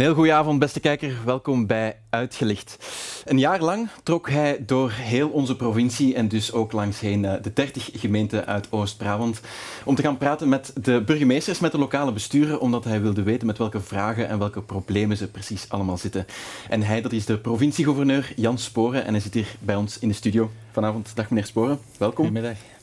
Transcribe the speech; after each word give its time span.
Heel 0.00 0.14
goede 0.14 0.32
avond, 0.32 0.58
beste 0.58 0.80
kijker. 0.80 1.14
Welkom 1.24 1.66
bij 1.66 1.96
Uitgelicht. 2.10 2.76
Een 3.24 3.38
jaar 3.38 3.60
lang 3.60 3.88
trok 4.02 4.30
hij 4.30 4.62
door 4.66 4.90
heel 4.90 5.28
onze 5.28 5.56
provincie 5.56 6.14
en 6.14 6.28
dus 6.28 6.52
ook 6.52 6.72
langs 6.72 7.00
heen 7.00 7.24
eh, 7.24 7.42
de 7.42 7.52
30 7.52 7.90
gemeenten 7.92 8.46
uit 8.46 8.72
Oost-Brabant 8.72 9.40
om 9.84 9.94
te 9.94 10.02
gaan 10.02 10.18
praten 10.18 10.48
met 10.48 10.72
de 10.82 11.02
burgemeesters, 11.02 11.60
met 11.60 11.72
de 11.72 11.78
lokale 11.78 12.12
besturen, 12.12 12.60
omdat 12.60 12.84
hij 12.84 13.00
wilde 13.00 13.22
weten 13.22 13.46
met 13.46 13.58
welke 13.58 13.80
vragen 13.80 14.28
en 14.28 14.38
welke 14.38 14.62
problemen 14.62 15.16
ze 15.16 15.30
precies 15.30 15.68
allemaal 15.68 15.98
zitten. 15.98 16.26
En 16.68 16.82
hij, 16.82 17.00
dat 17.00 17.12
is 17.12 17.26
de 17.26 17.38
provinciegouverneur 17.38 18.32
Jan 18.36 18.58
Sporen 18.58 19.04
en 19.04 19.12
hij 19.12 19.22
zit 19.22 19.34
hier 19.34 19.56
bij 19.58 19.76
ons 19.76 19.98
in 19.98 20.08
de 20.08 20.14
studio 20.14 20.50
vanavond. 20.72 21.12
Dag 21.14 21.30
meneer 21.30 21.46
Sporen, 21.46 21.78
welkom. 21.98 22.24
Goedemiddag. 22.24 22.79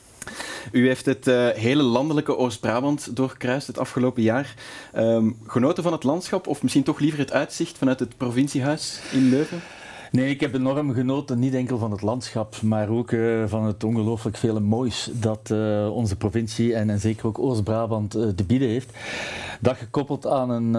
U 0.72 0.86
heeft 0.86 1.06
het 1.06 1.26
uh, 1.26 1.48
hele 1.48 1.82
landelijke 1.82 2.36
Oost-Brabant 2.36 3.16
doorkruist 3.16 3.66
het 3.66 3.78
afgelopen 3.78 4.22
jaar. 4.22 4.54
Um, 4.96 5.36
genoten 5.46 5.82
van 5.82 5.92
het 5.92 6.04
landschap 6.04 6.46
of 6.46 6.62
misschien 6.62 6.82
toch 6.82 6.98
liever 6.98 7.18
het 7.18 7.32
uitzicht 7.32 7.78
vanuit 7.78 8.00
het 8.00 8.16
provinciehuis 8.16 9.00
in 9.12 9.28
Leuven? 9.28 9.60
Nee, 10.10 10.30
ik 10.30 10.40
heb 10.40 10.54
enorm 10.54 10.94
genoten, 10.94 11.38
niet 11.38 11.54
enkel 11.54 11.78
van 11.78 11.90
het 11.90 12.02
landschap, 12.02 12.62
maar 12.62 12.88
ook 12.88 13.10
uh, 13.10 13.44
van 13.46 13.64
het 13.64 13.84
ongelooflijk 13.84 14.36
vele 14.36 14.60
moois 14.60 15.10
dat 15.12 15.50
uh, 15.52 15.90
onze 15.94 16.16
provincie 16.16 16.74
en, 16.74 16.90
en, 16.90 17.00
zeker 17.00 17.26
ook 17.26 17.38
Oost-Brabant 17.38 18.10
te 18.10 18.44
bieden 18.46 18.68
heeft. 18.68 18.90
Dat 19.60 19.76
gekoppeld 19.76 20.26
aan 20.26 20.50
een 20.50 20.74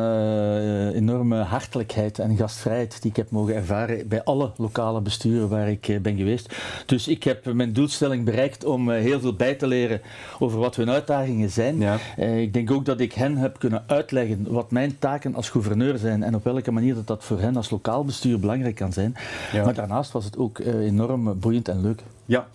enorme 0.93 1.37
hartelijkheid 1.37 2.19
en 2.19 2.37
gastvrijheid 2.37 3.01
die 3.01 3.11
ik 3.11 3.17
heb 3.17 3.31
mogen 3.31 3.55
ervaren 3.55 4.07
bij 4.07 4.23
alle 4.23 4.51
lokale 4.57 5.01
besturen 5.01 5.49
waar 5.49 5.69
ik 5.69 5.99
ben 6.01 6.17
geweest. 6.17 6.55
Dus 6.85 7.07
ik 7.07 7.23
heb 7.23 7.53
mijn 7.53 7.73
doelstelling 7.73 8.25
bereikt 8.25 8.65
om 8.65 8.89
heel 8.89 9.19
veel 9.19 9.33
bij 9.33 9.55
te 9.55 9.67
leren 9.67 10.01
over 10.39 10.59
wat 10.59 10.75
hun 10.75 10.89
uitdagingen 10.89 11.49
zijn. 11.49 11.77
Ja. 11.77 11.97
ik 12.17 12.53
denk 12.53 12.71
ook 12.71 12.85
dat 12.85 12.99
ik 12.99 13.13
hen 13.13 13.37
heb 13.37 13.59
kunnen 13.59 13.83
uitleggen 13.87 14.45
wat 14.49 14.71
mijn 14.71 14.99
taken 14.99 15.35
als 15.35 15.49
gouverneur 15.49 15.97
zijn 15.97 16.23
en 16.23 16.35
op 16.35 16.43
welke 16.43 16.71
manier 16.71 16.95
dat, 16.95 17.07
dat 17.07 17.23
voor 17.23 17.39
hen 17.39 17.55
als 17.55 17.69
lokaal 17.69 18.05
bestuur 18.05 18.39
belangrijk 18.39 18.75
kan 18.75 18.93
zijn. 18.93 19.15
Ja. 19.51 19.63
Maar 19.63 19.73
daarnaast 19.73 20.11
was 20.11 20.25
het 20.25 20.37
ook 20.37 20.59
enorm 20.59 21.39
boeiend 21.39 21.67
en 21.67 21.81
leuk. 21.81 22.01
Ja, 22.29 22.47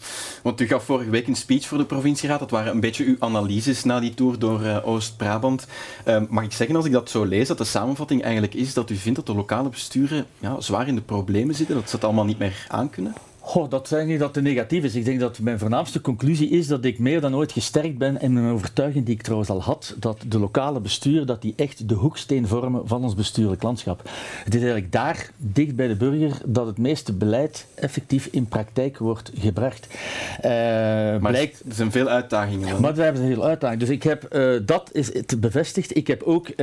want 0.43 0.61
u 0.61 0.67
gaf 0.67 0.85
vorige 0.85 1.11
week 1.11 1.27
een 1.27 1.35
speech 1.35 1.67
voor 1.67 1.79
de 1.79 1.85
provincieraad. 1.85 2.39
Dat 2.39 2.51
waren 2.51 2.73
een 2.73 2.81
beetje 2.81 3.05
uw 3.05 3.17
analyses 3.19 3.85
na 3.85 4.01
die 4.01 4.15
tour 4.15 4.39
door 4.39 4.63
uh, 4.63 4.87
Oost-Brabant. 4.87 5.67
Uh, 6.07 6.23
mag 6.29 6.45
ik 6.45 6.53
zeggen, 6.53 6.77
als 6.77 6.85
ik 6.85 6.93
dat 6.93 7.11
zo 7.11 7.25
lees, 7.25 7.49
dat 7.49 7.59
de 7.59 7.65
samenvatting 7.65 8.23
eigenlijk 8.23 8.55
is 8.55 8.75
dat 8.75 8.91
u 8.91 8.97
vindt 8.97 9.19
dat 9.19 9.27
de 9.27 9.35
lokale 9.35 9.69
besturen 9.69 10.27
ja, 10.39 10.61
zwaar 10.61 10.89
in 10.89 10.95
de 10.95 11.01
problemen 11.01 11.55
zitten, 11.55 11.75
dat 11.75 11.89
ze 11.89 11.95
het 11.95 12.05
allemaal 12.05 12.25
niet 12.25 12.39
meer 12.39 12.67
aankunnen? 12.69 13.15
Goh, 13.47 13.71
dat 13.71 13.89
zeg 13.89 14.05
niet 14.05 14.19
dat 14.19 14.35
het 14.35 14.45
negatief 14.45 14.85
is. 14.85 14.95
Ik 14.95 15.05
denk 15.05 15.21
dat 15.21 15.39
mijn 15.39 15.59
voornaamste 15.59 16.01
conclusie 16.01 16.49
is 16.49 16.67
dat 16.67 16.85
ik 16.85 16.99
meer 16.99 17.21
dan 17.21 17.35
ooit 17.35 17.53
gesterkt 17.53 17.99
ben 17.99 18.21
in 18.21 18.33
mijn 18.33 18.53
overtuiging 18.53 19.05
die 19.05 19.15
ik 19.15 19.23
trouwens 19.23 19.51
al 19.51 19.63
had, 19.63 19.95
dat 19.99 20.19
de 20.29 20.39
lokale 20.39 20.81
bestuur 20.81 21.27
dat 21.27 21.43
die 21.43 21.53
echt 21.57 21.89
de 21.89 21.95
hoeksteen 21.95 22.47
vormen 22.47 22.89
van 22.89 23.03
ons 23.03 23.15
bestuurlijk 23.15 23.63
landschap. 23.63 24.03
Het 24.45 24.55
is 24.55 24.61
eigenlijk 24.61 24.93
daar, 24.93 25.31
dicht 25.37 25.77
bij 25.77 25.89
de 25.89 25.97
burger, 25.97 26.41
dat 26.45 26.67
het 26.67 26.79
meeste 26.79 27.13
beleid 27.13 27.67
effectief 27.75 28.29
in 28.31 28.47
praktijk 28.47 28.99
wordt 28.99 29.31
gebracht. 29.39 29.87
Uh, 29.91 30.51
maar 30.51 31.31
blijkt, 31.31 31.63
er 31.69 31.75
zijn 31.75 31.91
veel 31.91 32.09
uitdagingen. 32.09 32.69
Dan. 32.69 32.81
Maar 32.81 32.95
we 32.95 33.03
hebben 33.03 33.27
veel 33.27 33.45
uitdagingen. 33.45 33.87
Dus 33.87 33.95
ik 33.95 34.03
heb, 34.03 34.35
uh, 34.37 34.61
dat 34.67 34.91
is 34.93 35.15
het 35.15 35.41
bevestigd. 35.41 35.97
Ik 35.97 36.07
heb 36.07 36.23
ook 36.23 36.49
uh, 36.49 36.57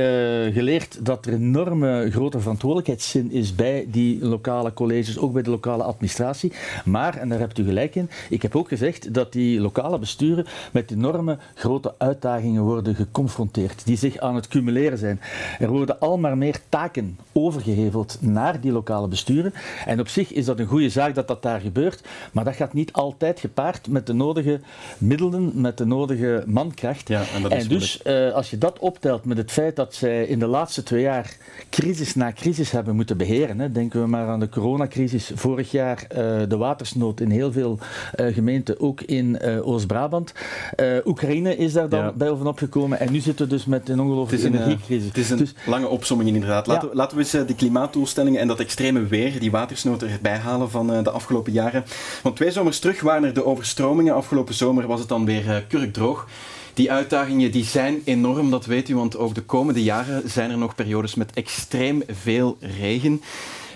geleerd 0.52 1.04
dat 1.04 1.26
er 1.26 1.32
enorme 1.32 2.10
grote 2.10 2.40
verantwoordelijkheidszin 2.40 3.32
is 3.32 3.54
bij 3.54 3.86
die 3.88 4.24
lokale 4.24 4.72
colleges, 4.72 5.18
ook 5.18 5.32
bij 5.32 5.42
de 5.42 5.50
lokale 5.50 5.82
administratie. 5.82 6.52
Maar, 6.84 7.16
en 7.16 7.28
daar 7.28 7.38
hebt 7.38 7.58
u 7.58 7.64
gelijk 7.64 7.94
in, 7.94 8.10
ik 8.28 8.42
heb 8.42 8.56
ook 8.56 8.68
gezegd 8.68 9.14
dat 9.14 9.32
die 9.32 9.60
lokale 9.60 9.98
besturen 9.98 10.46
met 10.72 10.90
enorme 10.90 11.38
grote 11.54 11.94
uitdagingen 11.98 12.62
worden 12.62 12.94
geconfronteerd, 12.94 13.84
die 13.84 13.96
zich 13.96 14.18
aan 14.18 14.34
het 14.34 14.48
cumuleren 14.48 14.98
zijn. 14.98 15.20
Er 15.58 15.68
worden 15.68 16.00
al 16.00 16.18
maar 16.18 16.38
meer 16.38 16.60
taken 16.68 17.18
overgeheveld 17.32 18.18
naar 18.20 18.60
die 18.60 18.72
lokale 18.72 19.08
besturen. 19.08 19.54
En 19.86 20.00
op 20.00 20.08
zich 20.08 20.32
is 20.32 20.44
dat 20.44 20.58
een 20.58 20.66
goede 20.66 20.88
zaak 20.88 21.14
dat 21.14 21.28
dat 21.28 21.42
daar 21.42 21.60
gebeurt, 21.60 22.08
maar 22.32 22.44
dat 22.44 22.54
gaat 22.54 22.72
niet 22.72 22.92
altijd 22.92 23.40
gepaard 23.40 23.88
met 23.88 24.06
de 24.06 24.12
nodige 24.12 24.60
middelen, 24.98 25.50
met 25.54 25.78
de 25.78 25.84
nodige 25.84 26.44
mankracht. 26.46 27.08
Ja, 27.08 27.22
en, 27.34 27.50
en 27.50 27.68
dus, 27.68 28.00
uh, 28.06 28.32
als 28.32 28.50
je 28.50 28.58
dat 28.58 28.78
optelt 28.78 29.24
met 29.24 29.36
het 29.36 29.50
feit 29.50 29.76
dat 29.76 29.94
zij 29.94 30.24
in 30.24 30.38
de 30.38 30.46
laatste 30.46 30.82
twee 30.82 31.02
jaar 31.02 31.36
crisis 31.70 32.14
na 32.14 32.32
crisis 32.32 32.70
hebben 32.70 32.94
moeten 32.96 33.16
beheren, 33.16 33.60
hè, 33.60 33.72
denken 33.72 34.00
we 34.00 34.06
maar 34.06 34.28
aan 34.28 34.40
de 34.40 34.48
coronacrisis 34.48 35.30
vorig 35.34 35.70
jaar, 35.70 36.02
uh, 36.02 36.18
de 36.48 36.56
watersnood 36.62 37.20
in 37.20 37.30
heel 37.30 37.52
veel 37.52 37.78
uh, 38.20 38.34
gemeenten, 38.34 38.80
ook 38.80 39.00
in 39.00 39.38
uh, 39.42 39.66
Oost-Brabant. 39.66 40.32
Uh, 40.80 40.96
Oekraïne 41.04 41.56
is 41.56 41.72
daar 41.72 41.88
dan 41.88 42.04
ja. 42.04 42.12
bij 42.12 42.28
bovenop 42.28 42.58
gekomen 42.58 43.00
en 43.00 43.12
nu 43.12 43.20
zitten 43.20 43.48
we 43.48 43.54
dus 43.54 43.64
met 43.64 43.88
een 43.88 44.00
ongelooflijke 44.00 44.46
energiecrisis. 44.46 45.06
Het 45.06 45.16
is 45.16 45.30
een 45.30 45.38
dus, 45.38 45.54
lange 45.66 45.88
opsomming 45.88 46.30
inderdaad. 46.30 46.66
Laten, 46.66 46.84
ja. 46.84 46.90
we, 46.90 46.96
laten 46.96 47.16
we 47.16 47.22
eens 47.22 47.46
die 47.46 47.56
klimaatdoelstellingen 47.56 48.40
en 48.40 48.48
dat 48.48 48.60
extreme 48.60 49.06
weer, 49.06 49.40
die 49.40 49.50
watersnood 49.50 50.02
erbij 50.02 50.38
halen 50.38 50.70
van 50.70 50.86
de 50.86 51.10
afgelopen 51.10 51.52
jaren. 51.52 51.84
Want 52.22 52.36
twee 52.36 52.50
zomers 52.50 52.78
terug 52.78 53.00
waren 53.00 53.24
er 53.24 53.34
de 53.34 53.44
overstromingen. 53.44 54.14
Afgelopen 54.14 54.54
zomer 54.54 54.86
was 54.86 55.00
het 55.00 55.08
dan 55.08 55.24
weer 55.24 55.64
kurkdroog. 55.68 56.26
Die 56.74 56.92
uitdagingen 56.92 57.50
die 57.50 57.64
zijn 57.64 58.02
enorm, 58.04 58.50
dat 58.50 58.66
weet 58.66 58.88
u, 58.88 58.94
want 58.94 59.16
ook 59.16 59.34
de 59.34 59.42
komende 59.42 59.82
jaren 59.82 60.30
zijn 60.30 60.50
er 60.50 60.58
nog 60.58 60.74
periodes 60.74 61.14
met 61.14 61.32
extreem 61.34 62.02
veel 62.08 62.56
regen. 62.60 63.22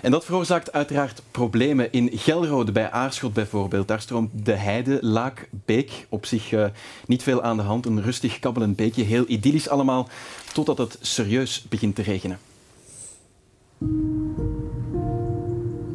En 0.01 0.11
dat 0.11 0.25
veroorzaakt 0.25 0.71
uiteraard 0.71 1.21
problemen. 1.31 1.91
In 1.91 2.09
Gelrode 2.13 2.71
bij 2.71 2.91
Aarschot 2.91 3.33
bijvoorbeeld, 3.33 3.87
daar 3.87 4.01
stroomt 4.01 4.45
de 4.45 4.51
Heide 4.51 4.97
Laakbeek. 5.01 6.05
Op 6.09 6.25
zich 6.25 6.51
uh, 6.51 6.65
niet 7.07 7.23
veel 7.23 7.41
aan 7.41 7.57
de 7.57 7.63
hand, 7.63 7.85
een 7.85 8.01
rustig 8.01 8.39
kabbelend 8.39 8.75
beekje, 8.75 9.03
heel 9.03 9.23
idyllisch 9.27 9.69
allemaal, 9.69 10.07
totdat 10.53 10.77
het 10.77 10.97
serieus 11.01 11.65
begint 11.69 11.95
te 11.95 12.01
regenen. 12.01 12.39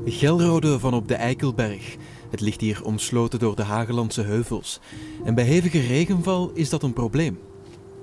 Gelrode 0.04 0.78
van 0.78 0.94
op 0.94 1.08
de 1.08 1.14
Eikelberg. 1.14 1.96
Het 2.30 2.40
ligt 2.40 2.60
hier 2.60 2.84
omsloten 2.84 3.38
door 3.38 3.56
de 3.56 3.62
Hagelandse 3.62 4.22
heuvels. 4.22 4.80
En 5.24 5.34
bij 5.34 5.44
hevige 5.44 5.80
regenval 5.80 6.50
is 6.54 6.70
dat 6.70 6.82
een 6.82 6.92
probleem 6.92 7.38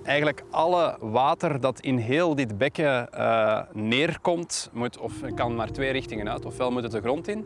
eigenlijk 0.03 0.43
alle 0.49 0.97
water 0.99 1.59
dat 1.59 1.79
in 1.79 1.97
heel 1.97 2.35
dit 2.35 2.57
bekken 2.57 3.09
uh, 3.13 3.61
neerkomt, 3.73 4.69
moet, 4.73 4.97
of 4.97 5.13
kan 5.35 5.55
maar 5.55 5.71
twee 5.71 5.91
richtingen 5.91 6.29
uit. 6.29 6.45
Ofwel 6.45 6.71
moet 6.71 6.83
het 6.83 6.91
de 6.91 7.01
grond 7.01 7.27
in, 7.27 7.45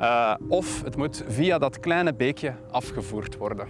uh, 0.00 0.34
of 0.48 0.82
het 0.82 0.96
moet 0.96 1.24
via 1.28 1.58
dat 1.58 1.80
kleine 1.80 2.14
beekje 2.14 2.54
afgevoerd 2.70 3.36
worden. 3.36 3.68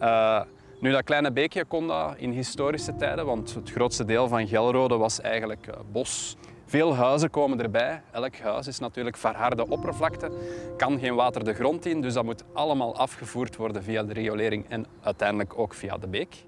Uh, 0.00 0.40
nu, 0.80 0.90
dat 0.90 1.04
kleine 1.04 1.32
beekje 1.32 1.64
kon 1.64 1.86
dat 1.86 2.14
in 2.16 2.30
historische 2.30 2.96
tijden, 2.96 3.26
want 3.26 3.54
het 3.54 3.70
grootste 3.70 4.04
deel 4.04 4.28
van 4.28 4.46
Gelrode 4.46 4.96
was 4.96 5.20
eigenlijk 5.20 5.70
bos. 5.92 6.36
Veel 6.68 6.94
huizen 6.94 7.30
komen 7.30 7.62
erbij. 7.62 8.02
Elk 8.12 8.36
huis 8.36 8.66
is 8.66 8.78
natuurlijk 8.78 9.16
verharde 9.16 9.68
oppervlakte, 9.68 10.30
kan 10.76 10.98
geen 10.98 11.14
water 11.14 11.44
de 11.44 11.54
grond 11.54 11.86
in, 11.86 12.00
dus 12.00 12.14
dat 12.14 12.24
moet 12.24 12.44
allemaal 12.52 12.96
afgevoerd 12.96 13.56
worden 13.56 13.82
via 13.82 14.02
de 14.02 14.12
riolering 14.12 14.64
en 14.68 14.86
uiteindelijk 15.02 15.58
ook 15.58 15.74
via 15.74 15.96
de 15.96 16.08
beek. 16.08 16.44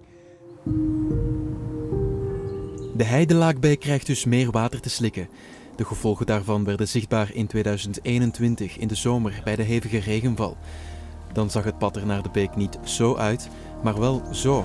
De 2.97 3.05
Heidelaakbeek 3.05 3.81
krijgt 3.81 4.07
dus 4.07 4.25
meer 4.25 4.51
water 4.51 4.81
te 4.81 4.91
slikken. 4.91 5.29
De 5.77 5.85
gevolgen 5.85 6.27
daarvan 6.27 6.65
werden 6.65 6.89
zichtbaar 6.89 7.31
in 7.35 7.47
2021 7.47 8.79
in 8.79 8.89
de 8.89 8.95
zomer 8.95 9.41
bij 9.45 9.57
de 9.57 9.63
hevige 9.63 9.99
regenval. 9.99 10.57
Dan 11.33 11.51
zag 11.51 11.65
het 11.65 11.79
pad 11.79 11.97
er 11.97 12.07
naar 12.07 12.23
de 12.23 12.31
beek 12.33 12.57
niet 12.57 12.79
zo 12.85 13.17
uit, 13.17 13.49
maar 13.83 14.01
wel 14.01 14.23
zo. 14.33 14.65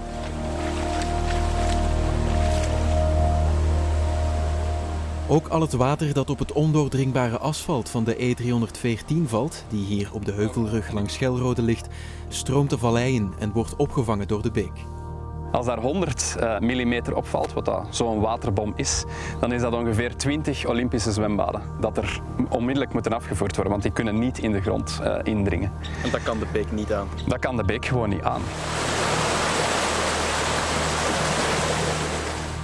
Ook 5.28 5.48
al 5.48 5.62
het 5.62 5.74
water 5.74 6.14
dat 6.14 6.30
op 6.30 6.40
het 6.40 6.52
ondoordringbare 6.52 7.38
asfalt 7.38 7.90
van 7.90 8.04
de 8.04 8.16
E314 8.16 9.16
valt, 9.26 9.64
die 9.70 9.86
hier 9.86 10.10
op 10.14 10.26
de 10.26 10.32
heuvelrug 10.32 10.92
langs 10.92 11.14
Schelrode 11.14 11.62
ligt, 11.62 11.88
stroomt 12.28 12.70
de 12.70 12.78
vallei 12.78 13.16
in 13.16 13.34
en 13.40 13.52
wordt 13.52 13.76
opgevangen 13.76 14.28
door 14.28 14.42
de 14.42 14.52
beek. 14.52 15.03
Als 15.54 15.66
daar 15.66 15.80
100 15.80 16.36
uh, 16.40 16.60
mm 16.60 17.02
opvalt, 17.14 17.54
wat 17.54 17.72
zo'n 17.90 18.20
waterbom 18.20 18.74
is, 18.76 19.04
dan 19.40 19.52
is 19.52 19.62
dat 19.62 19.74
ongeveer 19.74 20.16
20 20.16 20.66
Olympische 20.66 21.12
zwembaden 21.12 21.62
dat 21.80 21.98
er 21.98 22.22
onmiddellijk 22.50 22.94
moeten 22.94 23.14
afgevoerd 23.14 23.54
worden, 23.54 23.72
want 23.72 23.84
die 23.84 23.92
kunnen 23.92 24.20
niet 24.20 24.38
in 24.38 24.52
de 24.52 24.62
grond 24.62 25.00
uh, 25.04 25.16
indringen. 25.24 25.72
En 26.04 26.12
dat 26.12 26.24
kan 26.24 26.40
de 26.40 26.46
beek 26.52 26.72
niet 26.72 26.94
aan? 26.94 27.08
Dat 27.28 27.40
kan 27.40 27.58
de 27.58 27.64
beek 27.64 27.86
gewoon 27.86 28.10
niet 28.10 28.22
aan. 28.22 28.42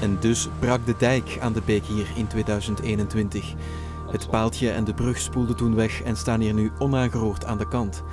En 0.01 0.17
dus 0.19 0.49
brak 0.59 0.85
de 0.85 0.95
dijk 0.97 1.37
aan 1.41 1.53
de 1.53 1.61
beek 1.65 1.83
hier 1.83 2.07
in 2.15 2.27
2021. 2.27 3.53
Het 4.11 4.29
paaltje 4.29 4.69
en 4.69 4.83
de 4.83 4.93
brug 4.93 5.17
spoelden 5.17 5.55
toen 5.55 5.75
weg 5.75 6.01
en 6.01 6.15
staan 6.15 6.39
hier 6.39 6.53
nu 6.53 6.71
onaangeroerd 6.79 7.45
aan 7.45 7.57
de 7.57 7.67
kant. 7.67 8.03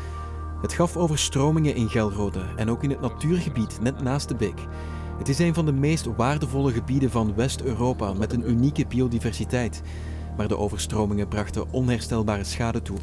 Het 0.61 0.73
gaf 0.73 0.97
overstromingen 0.97 1.75
in 1.75 1.89
Gelrode 1.89 2.45
en 2.57 2.71
ook 2.71 2.83
in 2.83 2.91
het 2.91 3.01
natuurgebied 3.01 3.79
net 3.81 4.03
naast 4.03 4.29
de 4.29 4.35
beek. 4.35 4.61
Het 5.19 5.29
is 5.29 5.39
een 5.39 5.55
van 5.55 5.67
de 5.67 5.73
meest 5.73 6.07
waardevolle 6.17 6.73
gebieden 6.73 7.11
van 7.11 7.35
West-Europa 7.35 8.13
met 8.13 8.33
een 8.33 8.51
unieke 8.51 8.87
biodiversiteit. 8.87 9.83
Maar 10.37 10.49
de 10.49 10.59
overstromingen 10.59 11.29
brachten 11.29 11.73
onherstelbare 11.73 12.45
schade 12.45 12.83
toe. 12.83 12.97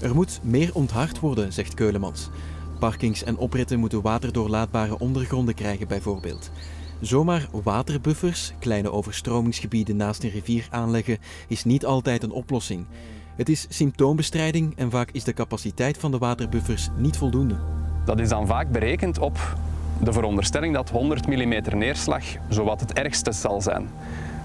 Er 0.00 0.14
moet 0.14 0.40
meer 0.42 0.70
onthard 0.74 1.20
worden, 1.20 1.52
zegt 1.52 1.74
Keulemans. 1.74 2.28
Parkings 2.78 3.22
en 3.22 3.36
opritten 3.36 3.78
moeten 3.78 4.02
waterdoorlaatbare 4.02 4.98
ondergronden 4.98 5.54
krijgen 5.54 5.88
bijvoorbeeld. 5.88 6.50
Zomaar 7.00 7.48
waterbuffers, 7.62 8.52
kleine 8.58 8.92
overstromingsgebieden 8.92 9.96
naast 9.96 10.22
een 10.22 10.30
rivier 10.30 10.66
aanleggen, 10.70 11.18
is 11.48 11.64
niet 11.64 11.86
altijd 11.86 12.22
een 12.22 12.30
oplossing. 12.30 12.86
Het 13.38 13.48
is 13.48 13.66
symptoombestrijding 13.68 14.76
en 14.76 14.90
vaak 14.90 15.10
is 15.10 15.24
de 15.24 15.32
capaciteit 15.32 15.98
van 15.98 16.10
de 16.10 16.18
waterbuffers 16.18 16.88
niet 16.96 17.16
voldoende. 17.16 17.56
Dat 18.04 18.20
is 18.20 18.28
dan 18.28 18.46
vaak 18.46 18.70
berekend 18.70 19.18
op 19.18 19.38
de 20.02 20.12
veronderstelling 20.12 20.74
dat 20.74 20.90
100 20.90 21.26
mm 21.26 21.78
neerslag 21.78 22.24
zowat 22.48 22.80
het 22.80 22.92
ergste 22.92 23.32
zal 23.32 23.60
zijn. 23.60 23.88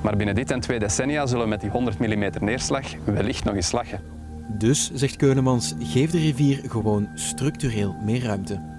Maar 0.02 0.16
binnen 0.16 0.36
dit 0.36 0.52
en 0.52 0.60
twee 0.60 0.80
decennia 0.80 1.26
zullen 1.26 1.44
we 1.44 1.50
met 1.50 1.62
die 1.62 1.70
100 1.70 2.00
mm 2.00 2.30
neerslag 2.40 2.88
wellicht 3.04 3.44
nog 3.44 3.56
eens 3.56 3.72
lachen. 3.72 4.02
Dus, 4.48 4.92
zegt 4.94 5.16
Keulemans, 5.16 5.74
geef 5.80 6.12
de 6.12 6.20
rivier 6.20 6.64
gewoon 6.68 7.08
structureel 7.14 7.96
meer 8.04 8.24
ruimte. 8.24 8.73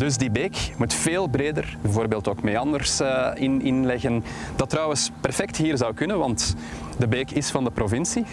Dus 0.00 0.16
die 0.16 0.30
beek 0.30 0.72
moet 0.76 0.94
veel 0.94 1.28
breder, 1.28 1.76
bijvoorbeeld 1.80 2.28
ook 2.28 2.42
meanders 2.42 3.00
uh, 3.00 3.30
in, 3.34 3.62
inleggen. 3.62 4.24
Dat 4.56 4.70
trouwens 4.70 5.10
perfect 5.20 5.56
hier 5.56 5.76
zou 5.76 5.94
kunnen, 5.94 6.18
want 6.18 6.54
de 6.98 7.08
beek 7.08 7.30
is 7.30 7.50
van 7.50 7.64
de 7.64 7.70
provincie. 7.70 8.24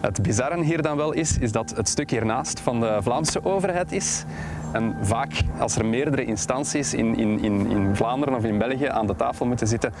Het 0.00 0.22
bizarre 0.22 0.62
hier 0.62 0.82
dan 0.82 0.96
wel 0.96 1.12
is, 1.12 1.38
is 1.38 1.52
dat 1.52 1.70
het 1.76 1.88
stuk 1.88 2.10
hiernaast 2.10 2.60
van 2.60 2.80
de 2.80 2.98
Vlaamse 3.00 3.44
overheid 3.44 3.92
is. 3.92 4.24
En 4.72 4.96
vaak, 5.02 5.32
als 5.58 5.76
er 5.76 5.86
meerdere 5.86 6.24
instanties 6.24 6.94
in, 6.94 7.16
in, 7.16 7.42
in, 7.42 7.70
in 7.70 7.96
Vlaanderen 7.96 8.34
of 8.34 8.44
in 8.44 8.58
België 8.58 8.86
aan 8.86 9.06
de 9.06 9.16
tafel 9.16 9.46
moeten 9.46 9.66
zitten, 9.66 9.92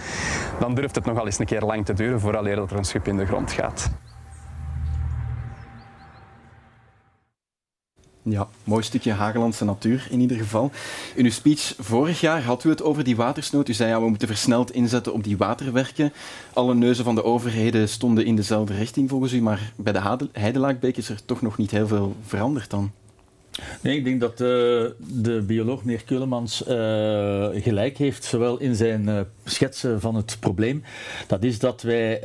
dan 0.60 0.74
durft 0.74 0.94
het 0.94 1.04
nogal 1.04 1.26
eens 1.26 1.38
een 1.38 1.46
keer 1.46 1.62
lang 1.62 1.84
te 1.84 1.92
duren 1.92 2.20
voordat 2.20 2.46
er 2.46 2.76
een 2.76 2.84
schip 2.84 3.08
in 3.08 3.16
de 3.16 3.26
grond 3.26 3.52
gaat. 3.52 3.90
Ja, 8.24 8.48
mooi 8.64 8.82
stukje 8.82 9.12
Hagelandse 9.12 9.64
natuur 9.64 10.06
in 10.10 10.20
ieder 10.20 10.36
geval. 10.36 10.70
In 11.14 11.24
uw 11.24 11.30
speech 11.30 11.74
vorig 11.78 12.20
jaar 12.20 12.42
had 12.42 12.64
u 12.64 12.68
het 12.68 12.82
over 12.82 13.04
die 13.04 13.16
watersnood. 13.16 13.68
U 13.68 13.72
zei 13.72 13.90
ja, 13.90 14.00
we 14.00 14.08
moeten 14.08 14.28
versneld 14.28 14.72
inzetten 14.72 15.12
op 15.12 15.24
die 15.24 15.36
waterwerken. 15.36 16.12
Alle 16.52 16.74
neuzen 16.74 17.04
van 17.04 17.14
de 17.14 17.24
overheden 17.24 17.88
stonden 17.88 18.24
in 18.24 18.36
dezelfde 18.36 18.74
richting 18.74 19.08
volgens 19.08 19.32
u, 19.32 19.42
maar 19.42 19.72
bij 19.76 19.92
de 19.92 20.28
Heidelaakbeek 20.32 20.96
is 20.96 21.08
er 21.08 21.24
toch 21.24 21.42
nog 21.42 21.58
niet 21.58 21.70
heel 21.70 21.86
veel 21.86 22.16
veranderd 22.26 22.70
dan. 22.70 22.90
Nee, 23.80 23.96
ik 23.96 24.04
denk 24.04 24.20
dat 24.20 24.32
uh, 24.32 24.46
de 24.98 25.42
bioloog 25.46 25.84
meneer 25.84 26.04
Keulemans 26.04 26.62
uh, 26.62 26.68
gelijk 27.52 27.98
heeft, 27.98 28.24
zowel 28.24 28.58
in 28.58 28.74
zijn 28.74 29.08
uh, 29.08 29.20
schetsen 29.44 30.00
van 30.00 30.14
het 30.14 30.36
probleem. 30.40 30.82
Dat 31.26 31.42
is 31.42 31.58
dat 31.58 31.82
wij 31.82 32.22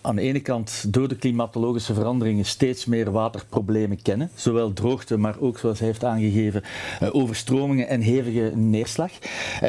aan 0.00 0.16
de 0.16 0.22
ene 0.22 0.40
kant 0.40 0.84
door 0.88 1.08
de 1.08 1.16
klimatologische 1.16 1.94
veranderingen 1.94 2.44
steeds 2.44 2.84
meer 2.84 3.10
waterproblemen 3.10 4.02
kennen. 4.02 4.30
Zowel 4.34 4.72
droogte, 4.72 5.16
maar 5.16 5.34
ook, 5.40 5.58
zoals 5.58 5.78
hij 5.78 5.88
heeft 5.88 6.04
aangegeven, 6.04 6.62
overstromingen 7.10 7.88
en 7.88 8.00
hevige 8.00 8.52
neerslag. 8.54 9.10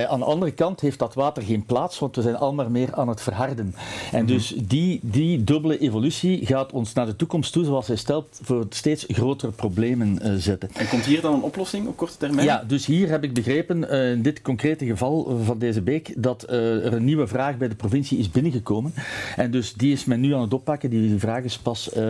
aan 0.08 0.20
de 0.20 0.26
andere 0.26 0.52
kant 0.52 0.80
heeft 0.80 1.00
dat 1.00 1.14
water 1.14 1.44
geen 1.44 1.66
plaats, 1.66 2.00
want 2.00 2.16
we 2.16 2.22
zijn 2.22 2.36
al 2.36 2.54
maar 2.54 2.72
meer 2.72 2.94
aan 2.94 3.08
het 3.08 3.22
verharden. 3.22 3.76
En 4.12 4.26
dus 4.26 4.56
mhm. 4.56 4.64
die, 4.68 5.00
die 5.02 5.44
dubbele 5.44 5.78
evolutie 5.78 6.46
gaat 6.46 6.72
ons 6.72 6.94
naar 6.94 7.06
de 7.06 7.16
toekomst 7.16 7.54
toe, 7.54 7.66
zoals 7.66 7.88
hij 7.88 7.96
stelt, 7.96 8.40
voor 8.42 8.66
steeds 8.70 9.06
grotere 9.08 9.52
problemen 9.52 10.42
zetten. 10.42 10.70
En 10.74 10.88
komt 10.88 11.06
hier 11.06 11.22
dan 11.22 11.34
een 11.34 11.42
oplossing 11.42 11.88
op 11.88 11.98
korte 11.98 12.18
termijn? 12.18 12.46
Ja, 12.46 12.64
dus 12.68 12.86
hier 12.86 13.10
heb 13.10 13.24
ik 13.24 13.34
begrepen, 13.34 13.90
in 13.90 14.22
dit 14.22 14.42
concrete 14.42 14.86
geval 14.86 15.40
van 15.44 15.58
deze 15.58 15.82
beek, 15.82 16.14
dat 16.18 16.44
er 16.84 16.94
een 16.94 17.04
nieuwe 17.04 17.28
vraag 17.28 17.58
bij 17.58 17.68
de 17.68 17.76
provincie 17.76 18.18
is 18.18 18.32
binnengekomen. 18.32 18.94
En 19.36 19.52
dus 19.52 19.74
die 19.74 19.92
is 19.92 20.06
men 20.06 20.20
nu 20.20 20.34
aan 20.34 20.42
het 20.42 20.54
oppakken. 20.54 20.90
Die 20.90 21.20
vraag 21.20 21.44
is 21.44 21.58
pas, 21.58 21.90
uh, 21.90 22.04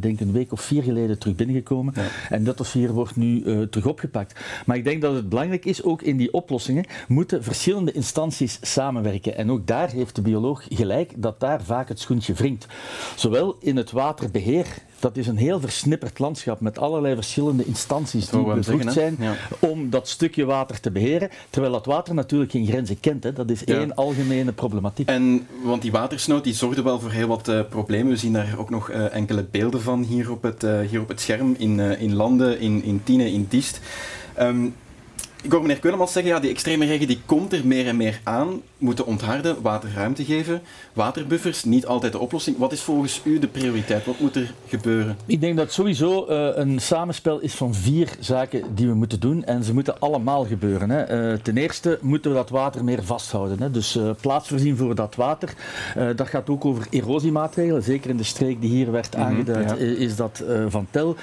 denk 0.00 0.20
een 0.20 0.32
week 0.32 0.52
of 0.52 0.60
vier 0.60 0.82
geleden 0.82 1.18
terug 1.18 1.36
binnengekomen. 1.36 1.94
Ja. 1.96 2.02
En 2.30 2.44
dat 2.44 2.56
dossier 2.56 2.92
wordt 2.92 3.16
nu 3.16 3.42
terug 3.68 3.86
opgepakt. 3.86 4.40
Maar 4.66 4.76
ik 4.76 4.84
denk 4.84 5.02
dat 5.02 5.14
het 5.14 5.28
belangrijk 5.28 5.64
is, 5.64 5.82
ook 5.82 6.02
in 6.02 6.16
die 6.16 6.32
oplossingen 6.32 6.84
moeten 7.08 7.42
verschillende 7.44 7.92
instanties 7.92 8.58
samenwerken. 8.60 9.36
En 9.36 9.50
ook 9.50 9.66
daar 9.66 9.90
heeft 9.90 10.14
de 10.14 10.22
bioloog 10.22 10.66
gelijk, 10.68 11.12
dat 11.16 11.40
daar 11.40 11.62
vaak 11.62 11.88
het 11.88 12.00
schoentje 12.00 12.32
wringt. 12.32 12.66
Zowel 13.16 13.56
in 13.60 13.76
het 13.76 13.90
waterbeheer, 13.90 14.66
dat 15.04 15.16
is 15.16 15.26
een 15.26 15.36
heel 15.36 15.60
versnipperd 15.60 16.18
landschap 16.18 16.60
met 16.60 16.78
allerlei 16.78 17.14
verschillende 17.14 17.64
instanties 17.64 18.28
die 18.28 18.44
bevoegd 18.44 18.92
zijn 18.92 19.18
om 19.58 19.90
dat 19.90 20.08
stukje 20.08 20.44
water 20.44 20.80
te 20.80 20.90
beheren. 20.90 21.30
Terwijl 21.50 21.72
dat 21.72 21.86
water 21.86 22.14
natuurlijk 22.14 22.50
geen 22.50 22.66
grenzen 22.66 23.00
kent. 23.00 23.24
Hè. 23.24 23.32
Dat 23.32 23.50
is 23.50 23.64
één 23.64 23.94
algemene 23.94 24.52
problematiek. 24.52 25.08
En, 25.08 25.46
want 25.62 25.82
die 25.82 25.92
watersnood 25.92 26.44
die 26.44 26.54
zorgde 26.54 26.82
wel 26.82 27.00
voor 27.00 27.10
heel 27.10 27.28
wat 27.28 27.48
uh, 27.48 27.60
problemen. 27.68 28.12
We 28.12 28.16
zien 28.16 28.32
daar 28.32 28.54
ook 28.58 28.70
nog 28.70 28.90
uh, 28.90 29.14
enkele 29.14 29.44
beelden 29.50 29.80
van 29.80 30.02
hier 30.02 30.30
op 30.30 30.42
het, 30.42 30.64
uh, 30.64 30.80
hier 30.80 31.00
op 31.00 31.08
het 31.08 31.20
scherm 31.20 31.54
in, 31.58 31.80
in 31.80 32.14
Landen, 32.14 32.60
in, 32.60 32.82
in 32.82 33.00
Tiene, 33.04 33.32
in 33.32 33.46
Diest. 33.48 33.80
Um, 34.40 34.74
ik 35.44 35.52
hoor 35.52 35.60
meneer 35.60 35.78
Keulemans 35.78 36.12
zeggen, 36.12 36.32
ja, 36.32 36.40
die 36.40 36.50
extreme 36.50 36.86
regen 36.86 37.06
die 37.06 37.20
komt 37.26 37.52
er 37.52 37.66
meer 37.66 37.86
en 37.86 37.96
meer 37.96 38.20
aan. 38.22 38.62
Moeten 38.78 39.06
ontharden, 39.06 39.62
waterruimte 39.62 40.24
geven. 40.24 40.62
Waterbuffers, 40.92 41.64
niet 41.64 41.86
altijd 41.86 42.12
de 42.12 42.18
oplossing. 42.18 42.58
Wat 42.58 42.72
is 42.72 42.80
volgens 42.80 43.20
u 43.24 43.38
de 43.38 43.46
prioriteit? 43.46 44.04
Wat 44.04 44.18
moet 44.18 44.36
er 44.36 44.54
gebeuren? 44.66 45.16
Ik 45.26 45.40
denk 45.40 45.56
dat 45.56 45.72
sowieso 45.72 46.26
uh, 46.28 46.48
een 46.54 46.80
samenspel 46.80 47.40
is 47.40 47.54
van 47.54 47.74
vier 47.74 48.08
zaken 48.20 48.74
die 48.74 48.86
we 48.86 48.94
moeten 48.94 49.20
doen. 49.20 49.44
En 49.44 49.64
ze 49.64 49.74
moeten 49.74 50.00
allemaal 50.00 50.44
gebeuren. 50.44 50.90
Hè. 50.90 51.32
Uh, 51.32 51.38
ten 51.38 51.56
eerste 51.56 51.98
moeten 52.00 52.30
we 52.30 52.36
dat 52.36 52.50
water 52.50 52.84
meer 52.84 53.04
vasthouden. 53.04 53.60
Hè. 53.60 53.70
Dus 53.70 53.96
uh, 53.96 54.10
plaats 54.20 54.48
voorzien 54.48 54.76
voor 54.76 54.94
dat 54.94 55.14
water. 55.14 55.54
dat 56.16 56.28
gaat 56.28 56.50
ook 56.50 56.64
over 56.64 56.86
erosiemaatregelen. 56.90 57.82
Zeker 57.82 58.10
in 58.10 58.16
de 58.16 58.22
streek 58.22 58.60
die 58.60 58.70
hier 58.70 58.90
werd 58.90 59.16
mhm, 59.16 59.22
aangeduid, 59.22 59.70
mm 59.70 59.76
-hmm, 59.76 59.86
ja. 59.86 59.96
is 59.96 60.16
dat 60.16 60.44
van 60.68 60.86
tel. 60.90 61.16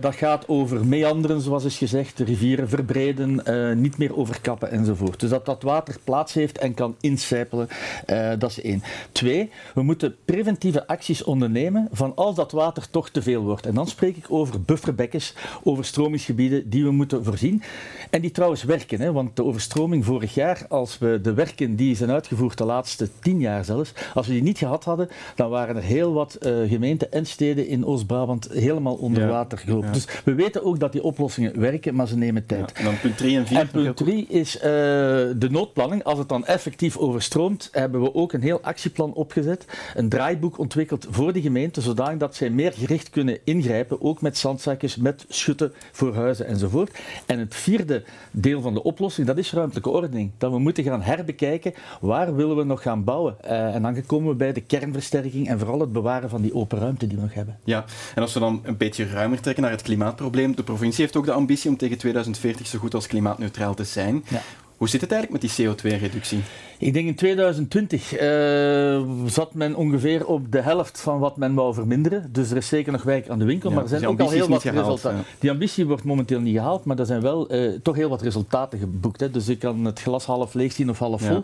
dat 0.00 0.14
gaat 0.14 0.48
over 0.48 0.86
meanderen, 0.86 1.40
zoals 1.40 1.64
is 1.64 1.76
gezegd. 1.76 2.16
De 2.16 2.24
rivieren 2.24 2.68
verbreden 2.68 3.42
uh, 3.48 3.72
niet 3.72 3.98
meer 3.98 4.16
overkappen 4.16 4.70
enzovoort. 4.70 5.20
Dus 5.20 5.30
dat 5.30 5.46
dat 5.46 5.62
water 5.62 5.96
plaats 6.04 6.32
heeft 6.32 6.58
en 6.58 6.74
kan 6.74 6.96
incijpelen, 7.00 7.68
uh, 8.06 8.30
dat 8.38 8.50
is 8.50 8.60
één. 8.60 8.82
Twee, 9.12 9.50
we 9.74 9.82
moeten 9.82 10.16
preventieve 10.24 10.86
acties 10.86 11.24
ondernemen 11.24 11.88
van 11.92 12.12
als 12.14 12.34
dat 12.34 12.52
water 12.52 12.90
toch 12.90 13.10
te 13.10 13.22
veel 13.22 13.42
wordt. 13.42 13.66
En 13.66 13.74
dan 13.74 13.86
spreek 13.86 14.16
ik 14.16 14.26
over 14.28 14.62
bufferbekkens, 14.62 15.34
overstromingsgebieden 15.62 16.70
die 16.70 16.84
we 16.84 16.90
moeten 16.90 17.24
voorzien. 17.24 17.62
En 18.10 18.20
die 18.20 18.30
trouwens 18.30 18.62
werken, 18.62 19.00
hè, 19.00 19.12
want 19.12 19.36
de 19.36 19.44
overstroming 19.44 20.04
vorig 20.04 20.34
jaar, 20.34 20.66
als 20.68 20.98
we 20.98 21.20
de 21.22 21.34
werken 21.34 21.76
die 21.76 21.96
zijn 21.96 22.10
uitgevoerd 22.10 22.58
de 22.58 22.64
laatste 22.64 23.08
tien 23.20 23.40
jaar 23.40 23.64
zelfs, 23.64 23.92
als 24.14 24.26
we 24.26 24.32
die 24.32 24.42
niet 24.42 24.58
gehad 24.58 24.84
hadden, 24.84 25.08
dan 25.34 25.50
waren 25.50 25.76
er 25.76 25.82
heel 25.82 26.12
wat 26.12 26.38
uh, 26.40 26.68
gemeenten 26.68 27.12
en 27.12 27.26
steden 27.26 27.66
in 27.66 27.86
Oost-Brabant 27.86 28.48
helemaal 28.52 28.94
onder 28.94 29.22
ja. 29.22 29.28
water 29.28 29.58
gelopen. 29.58 29.86
Ja. 29.86 29.92
Dus 29.92 30.06
we 30.24 30.34
weten 30.34 30.64
ook 30.64 30.80
dat 30.80 30.92
die 30.92 31.02
oplossingen 31.02 31.60
werken, 31.60 31.94
maar 31.94 32.08
ze 32.08 32.16
nemen 32.16 32.46
tijd. 32.46 32.72
Ja. 32.76 32.84
Dan 32.84 33.00
punt 33.00 33.16
3 33.16 33.37
en 33.38 33.46
4. 33.46 33.58
En 33.58 33.68
punt 33.68 33.96
3 33.96 34.26
is 34.28 34.56
uh, 34.56 34.62
de 34.62 35.48
noodplanning. 35.50 36.04
Als 36.04 36.18
het 36.18 36.28
dan 36.28 36.46
effectief 36.46 36.96
overstroomt, 36.96 37.68
hebben 37.72 38.00
we 38.00 38.14
ook 38.14 38.32
een 38.32 38.42
heel 38.42 38.60
actieplan 38.60 39.12
opgezet, 39.12 39.64
een 39.94 40.08
draaiboek 40.08 40.58
ontwikkeld 40.58 41.06
voor 41.10 41.32
de 41.32 41.40
gemeente, 41.40 41.80
zodanig 41.80 42.18
dat 42.18 42.34
zij 42.34 42.50
meer 42.50 42.72
gericht 42.72 43.10
kunnen 43.10 43.38
ingrijpen, 43.44 44.02
ook 44.02 44.20
met 44.20 44.38
zandzakjes, 44.38 44.96
met 44.96 45.24
schutten 45.28 45.72
voor 45.92 46.14
huizen 46.14 46.46
enzovoort. 46.46 46.98
En 47.26 47.38
het 47.38 47.54
vierde 47.54 48.04
deel 48.30 48.60
van 48.60 48.74
de 48.74 48.82
oplossing, 48.82 49.26
dat 49.26 49.38
is 49.38 49.52
ruimtelijke 49.52 49.90
ordening. 49.90 50.30
Dat 50.38 50.50
we 50.50 50.58
moeten 50.58 50.84
gaan 50.84 51.02
herbekijken, 51.02 51.74
waar 52.00 52.34
willen 52.34 52.56
we 52.56 52.64
nog 52.64 52.82
gaan 52.82 53.04
bouwen? 53.04 53.36
Uh, 53.44 53.74
en 53.74 53.82
dan 53.82 54.06
komen 54.06 54.28
we 54.28 54.34
bij 54.34 54.52
de 54.52 54.60
kernversterking 54.60 55.48
en 55.48 55.58
vooral 55.58 55.80
het 55.80 55.92
bewaren 55.92 56.30
van 56.30 56.42
die 56.42 56.54
open 56.54 56.78
ruimte 56.78 57.06
die 57.06 57.16
we 57.16 57.22
nog 57.22 57.34
hebben. 57.34 57.58
Ja, 57.64 57.84
en 58.14 58.22
als 58.22 58.34
we 58.34 58.40
dan 58.40 58.60
een 58.62 58.76
beetje 58.76 59.06
ruimer 59.06 59.40
trekken 59.40 59.62
naar 59.62 59.72
het 59.72 59.82
klimaatprobleem, 59.82 60.56
de 60.56 60.62
provincie 60.62 61.02
heeft 61.02 61.16
ook 61.16 61.24
de 61.24 61.32
ambitie 61.32 61.70
om 61.70 61.76
tegen 61.76 61.98
2040 61.98 62.66
zo 62.66 62.78
goed 62.78 62.94
als 62.94 63.06
klimaatneutraal 63.18 63.74
te 63.74 63.84
zijn. 63.84 64.24
Ja. 64.28 64.42
Hoe 64.76 64.88
zit 64.88 65.00
het 65.00 65.12
eigenlijk 65.12 65.42
met 65.42 65.56
die 65.56 65.66
CO2-reductie? 65.66 66.42
Ik 66.80 66.92
denk 66.92 67.06
in 67.06 67.14
2020 67.14 68.20
uh, 68.20 69.02
zat 69.26 69.54
men 69.54 69.74
ongeveer 69.74 70.26
op 70.26 70.52
de 70.52 70.60
helft 70.60 71.00
van 71.00 71.18
wat 71.18 71.36
men 71.36 71.54
wou 71.54 71.74
verminderen. 71.74 72.28
Dus 72.32 72.50
er 72.50 72.56
is 72.56 72.68
zeker 72.68 72.92
nog 72.92 73.02
werk 73.02 73.28
aan 73.28 73.38
de 73.38 73.44
winkel. 73.44 73.68
Ja, 73.68 73.74
maar 73.74 73.84
er 73.84 73.90
zijn 73.90 74.06
ook 74.06 74.20
al 74.20 74.30
heel 74.30 74.48
wat 74.48 74.62
resultaten. 74.62 75.16
Ja. 75.16 75.24
Die 75.38 75.50
ambitie 75.50 75.86
wordt 75.86 76.04
momenteel 76.04 76.40
niet 76.40 76.56
gehaald, 76.56 76.84
maar 76.84 76.98
er 76.98 77.06
zijn 77.06 77.20
wel 77.20 77.54
uh, 77.54 77.78
toch 77.82 77.96
heel 77.96 78.08
wat 78.08 78.22
resultaten 78.22 78.78
geboekt. 78.78 79.20
Hè. 79.20 79.30
Dus 79.30 79.48
ik 79.48 79.58
kan 79.58 79.84
het 79.84 80.00
glas 80.00 80.24
half 80.24 80.54
leeg 80.54 80.72
zien 80.72 80.90
of 80.90 80.98
half 80.98 81.22
vol. 81.22 81.36
Uh, 81.36 81.42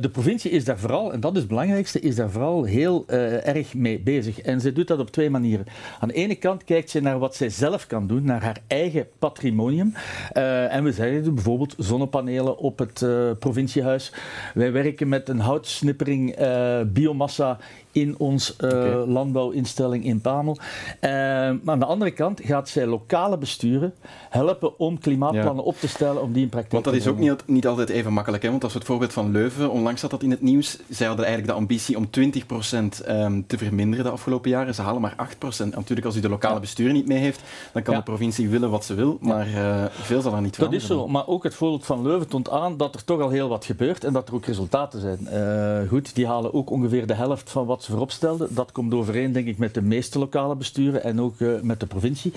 de 0.00 0.08
provincie 0.12 0.50
is 0.50 0.64
daar 0.64 0.78
vooral, 0.78 1.12
en 1.12 1.20
dat 1.20 1.32
is 1.32 1.38
het 1.38 1.48
belangrijkste, 1.48 2.00
is 2.00 2.16
daar 2.16 2.30
vooral 2.30 2.64
heel 2.64 3.04
erg 3.08 3.74
mee 3.74 4.00
bezig. 4.00 4.40
En 4.40 4.60
ze 4.60 4.72
doet 4.72 4.88
dat 4.88 4.98
op 4.98 5.10
twee 5.10 5.30
manieren. 5.30 5.66
Aan 6.00 6.08
de 6.08 6.14
ene 6.14 6.34
kant 6.34 6.64
kijkt 6.64 6.90
ze 6.90 7.00
naar 7.00 7.18
wat 7.18 7.34
zij 7.34 7.50
zelf 7.50 7.86
kan 7.86 8.06
doen, 8.06 8.24
naar 8.24 8.42
haar 8.42 8.60
eigen 8.66 9.06
patrimonium. 9.18 9.94
en 10.32 10.84
we 10.84 10.92
zeggen 10.92 11.34
bijvoorbeeld 11.34 11.74
zonnepanelen 11.78 12.58
op 12.58 12.78
het 12.78 13.06
provinciehuis. 13.38 14.07
Wij 14.54 14.72
werken 14.72 15.08
met 15.08 15.28
een 15.28 15.40
houtsnippering 15.40 16.40
uh, 16.40 16.80
biomassa 16.86 17.58
in 17.92 18.14
onze 18.18 18.54
uh, 18.60 19.12
landbouwinstelling 19.12 20.04
in 20.04 20.20
Pamel. 20.20 20.56
Uh, 20.56 21.10
maar 21.10 21.58
aan 21.64 21.78
de 21.78 21.84
andere 21.84 22.10
kant 22.10 22.40
gaat 22.44 22.68
zij 22.68 22.86
lokale 22.86 23.38
besturen 23.38 23.94
helpen 24.28 24.78
om 24.78 24.98
klimaatplannen 24.98 25.64
op 25.64 25.76
te 25.76 25.88
stellen, 25.88 26.22
om 26.22 26.32
die 26.32 26.42
in 26.42 26.48
praktijk 26.48 26.72
Want 26.72 26.84
dat 26.84 26.94
is 26.94 27.06
ook 27.06 27.18
niet, 27.18 27.42
niet 27.46 27.66
altijd 27.66 27.88
even 27.88 28.12
makkelijk. 28.12 28.42
Hè? 28.42 28.50
Want 28.50 28.62
als 28.62 28.72
we 28.72 28.78
het 28.78 28.88
voorbeeld 28.88 29.12
van 29.12 29.30
Leuven, 29.30 29.70
onlangs 29.70 30.00
zat 30.00 30.10
dat 30.10 30.22
in 30.22 30.30
het 30.30 30.42
nieuws, 30.42 30.78
zij 30.88 31.06
hadden 31.06 31.24
eigenlijk 31.24 31.54
de 31.54 31.60
ambitie 31.60 31.96
om 31.96 32.06
20% 32.06 32.10
um, 32.20 32.90
ehm, 33.06 33.42
te 33.46 33.58
verminderen 33.58 34.04
de 34.04 34.10
afgelopen 34.10 34.50
jaren. 34.50 34.74
Ze 34.74 34.82
halen 34.82 35.00
maar 35.00 35.14
8%. 35.16 35.74
natuurlijk, 35.74 36.06
als 36.06 36.16
u 36.16 36.20
de 36.20 36.28
lokale 36.28 36.60
bestuur 36.60 36.92
niet 36.92 37.06
mee 37.06 37.18
heeft, 37.18 37.40
dan 37.72 37.82
kan 37.82 37.94
de 37.94 38.02
provincie 38.02 38.48
willen 38.48 38.70
wat 38.70 38.84
ze 38.84 38.94
wil, 38.94 39.18
maar 39.20 39.48
uh, 39.48 39.84
veel 39.90 40.20
zal 40.20 40.34
er 40.34 40.42
niet 40.42 40.54
veranderen. 40.54 40.88
Dat 40.88 40.90
is 40.90 40.96
zo, 40.96 41.08
maar 41.08 41.26
ook 41.26 41.42
het 41.42 41.54
voorbeeld 41.54 41.86
van 41.86 42.02
Leuven 42.02 42.28
toont 42.28 42.50
aan 42.50 42.76
dat 42.76 42.94
er 42.94 43.04
toch 43.04 43.20
al 43.20 43.30
heel 43.30 43.48
wat 43.48 43.64
gebeurt 43.64 43.97
en 44.04 44.12
dat 44.12 44.28
er 44.28 44.34
ook 44.34 44.44
resultaten 44.44 45.00
zijn. 45.00 45.18
Uh, 45.32 45.88
goed, 45.88 46.14
die 46.14 46.26
halen 46.26 46.54
ook 46.54 46.70
ongeveer 46.70 47.06
de 47.06 47.14
helft 47.14 47.50
van 47.50 47.66
wat 47.66 47.82
ze 47.82 47.90
voorop 47.90 48.10
stelden. 48.10 48.54
Dat 48.54 48.72
komt 48.72 48.94
overeen, 48.94 49.32
denk 49.32 49.46
ik, 49.46 49.58
met 49.58 49.74
de 49.74 49.82
meeste 49.82 50.18
lokale 50.18 50.56
besturen 50.56 51.02
en 51.02 51.20
ook 51.20 51.40
uh, 51.40 51.60
met 51.60 51.80
de 51.80 51.86
provincie. 51.86 52.32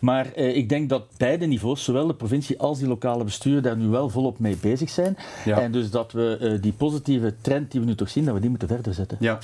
Maar 0.00 0.36
ik 0.36 0.68
denk 0.68 0.88
dat 0.88 1.02
beide 1.16 1.46
niveaus, 1.46 1.84
zowel 1.84 2.06
de 2.06 2.14
provincie 2.14 2.58
als 2.58 2.78
die 2.78 2.88
lokale 2.88 3.24
besturen, 3.24 3.62
daar 3.62 3.76
nu 3.76 3.86
wel 3.86 4.08
volop 4.08 4.38
mee 4.38 4.56
bezig 4.60 4.90
zijn. 4.90 5.16
Ja. 5.44 5.60
En 5.60 5.72
dus 5.72 5.90
dat 5.90 6.12
we 6.12 6.58
die 6.60 6.72
positieve 6.72 7.34
trend 7.40 7.70
die 7.70 7.80
we 7.80 7.86
nu 7.86 7.94
toch 7.94 8.08
zien, 8.08 8.24
dat 8.24 8.34
we 8.34 8.40
die 8.40 8.50
moeten 8.50 8.68
verder 8.68 8.94
zetten. 8.94 9.16
Ja, 9.20 9.38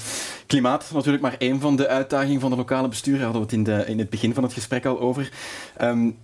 klimaat 0.47 0.91
natuurlijk 0.95 1.23
maar 1.23 1.37
één 1.39 1.61
van 1.61 1.77
de 1.77 1.89
uitdagingen 1.89 2.41
van 2.41 2.51
de 2.51 2.57
lokale 2.57 2.89
besturen. 2.89 3.21
Daar 3.21 3.31
hadden 3.33 3.49
we 3.49 3.57
het 3.57 3.67
in, 3.67 3.75
de, 3.75 3.91
in 3.91 3.99
het 3.99 4.11
begin 4.11 4.35
van 4.35 4.43
het 4.43 4.53
gesprek 4.53 4.87
al 4.87 5.01
over. 5.01 5.33
Um, 5.83 6.17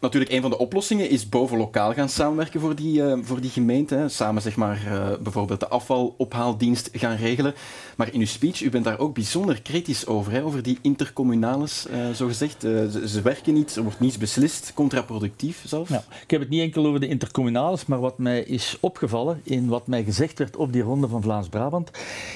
natuurlijk 0.00 0.32
een 0.32 0.40
van 0.40 0.50
de 0.50 0.58
oplossingen 0.58 1.10
is 1.10 1.28
boven 1.28 1.58
lokaal 1.58 1.92
gaan 1.92 2.08
samenwerken 2.08 2.60
voor 2.60 2.74
die, 2.74 3.00
uh, 3.00 3.18
voor 3.22 3.40
die 3.40 3.50
gemeente. 3.50 4.04
Samen 4.08 4.42
zeg 4.42 4.56
maar, 4.56 4.82
uh, 4.86 5.08
bijvoorbeeld 5.22 5.60
de 5.60 5.68
afvalophaaldienst 5.68 6.88
gaan 6.92 7.16
regelen. 7.16 7.54
Maar 7.96 8.12
in 8.12 8.20
uw 8.20 8.26
speech, 8.26 8.62
u 8.62 8.70
bent 8.70 8.84
daar 8.84 8.98
ook 8.98 9.14
bijzonder 9.14 9.62
kritisch 9.62 10.06
over, 10.06 10.32
hè, 10.32 10.44
over 10.44 10.62
die 10.62 10.78
intercommunales, 10.82 11.86
uh, 11.90 12.10
zo 12.10 12.26
gezegd. 12.26 12.60
Ze, 12.60 13.02
ze, 13.06 13.22
werken 13.22 13.54
niet, 13.54 13.76
er 13.76 13.82
wordt 13.82 14.00
niets 14.00 14.18
beslist, 14.18 14.72
contraproductief 14.74 15.62
zelfs. 15.66 15.90
Nou, 15.90 16.02
ik 16.22 16.30
heb 16.30 16.40
het 16.40 16.48
niet 16.48 16.60
enkel 16.60 16.86
over 16.86 17.00
de 17.00 17.08
intercommunales, 17.08 17.86
maar 17.86 18.00
wat 18.00 18.18
mij 18.18 18.42
is 18.42 18.76
opgevallen 18.80 19.40
in 19.42 19.68
wat 19.68 19.86
mij 19.86 20.04
gezegd 20.04 20.38
werd 20.38 20.56
op 20.56 20.72
die 20.72 20.82
ronde 20.82 21.08
van 21.08 21.22
Vlaams-Brabant, 21.22 21.90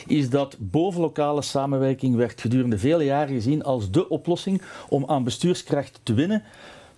is 0.07 0.31
dat 0.31 0.57
bovenlokale 0.59 1.43
samenwerking 1.43 2.17
werd 2.17 2.41
gedurende 2.41 2.79
vele 2.79 3.05
jaren 3.05 3.35
gezien 3.35 3.63
als 3.63 3.91
de 3.91 4.09
oplossing 4.09 4.63
om 4.89 5.05
aan 5.07 5.25
bestuurskracht 5.25 6.01
te 6.03 6.15
winnen 6.15 6.43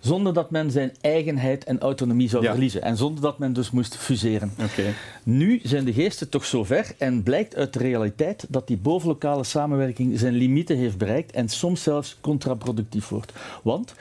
zonder 0.05 0.35
dat 0.35 0.51
men 0.51 0.71
zijn 0.71 0.93
eigenheid 1.01 1.65
en 1.65 1.81
autonomie 1.81 2.29
zou 2.29 2.45
verliezen. 2.45 2.83
En 2.83 2.97
zonder 2.97 3.23
dat 3.23 3.39
men 3.39 3.53
dus 3.53 3.71
moest 3.71 3.97
fuseren. 3.97 4.53
Okay. 4.63 4.95
Nu 5.23 5.61
zijn 5.63 5.85
de 5.85 5.93
geesten 5.93 6.29
toch 6.29 6.45
zover 6.45 6.93
en 6.99 7.23
blijkt 7.23 7.57
uit 7.57 7.73
de 7.73 7.79
realiteit 7.79 8.47
dat 8.49 8.67
die 8.67 8.77
bovenlokale 8.77 9.45
samenwerking 9.45 10.19
zijn 10.19 10.35
limieten 10.35 10.77
heeft 10.77 10.99
bereikt 10.99 11.33
en 11.33 11.49
soms 11.49 11.83
zelfs 11.83 12.19
contraproductief 12.21 13.09
wordt. 13.09 13.33
Want 13.63 13.95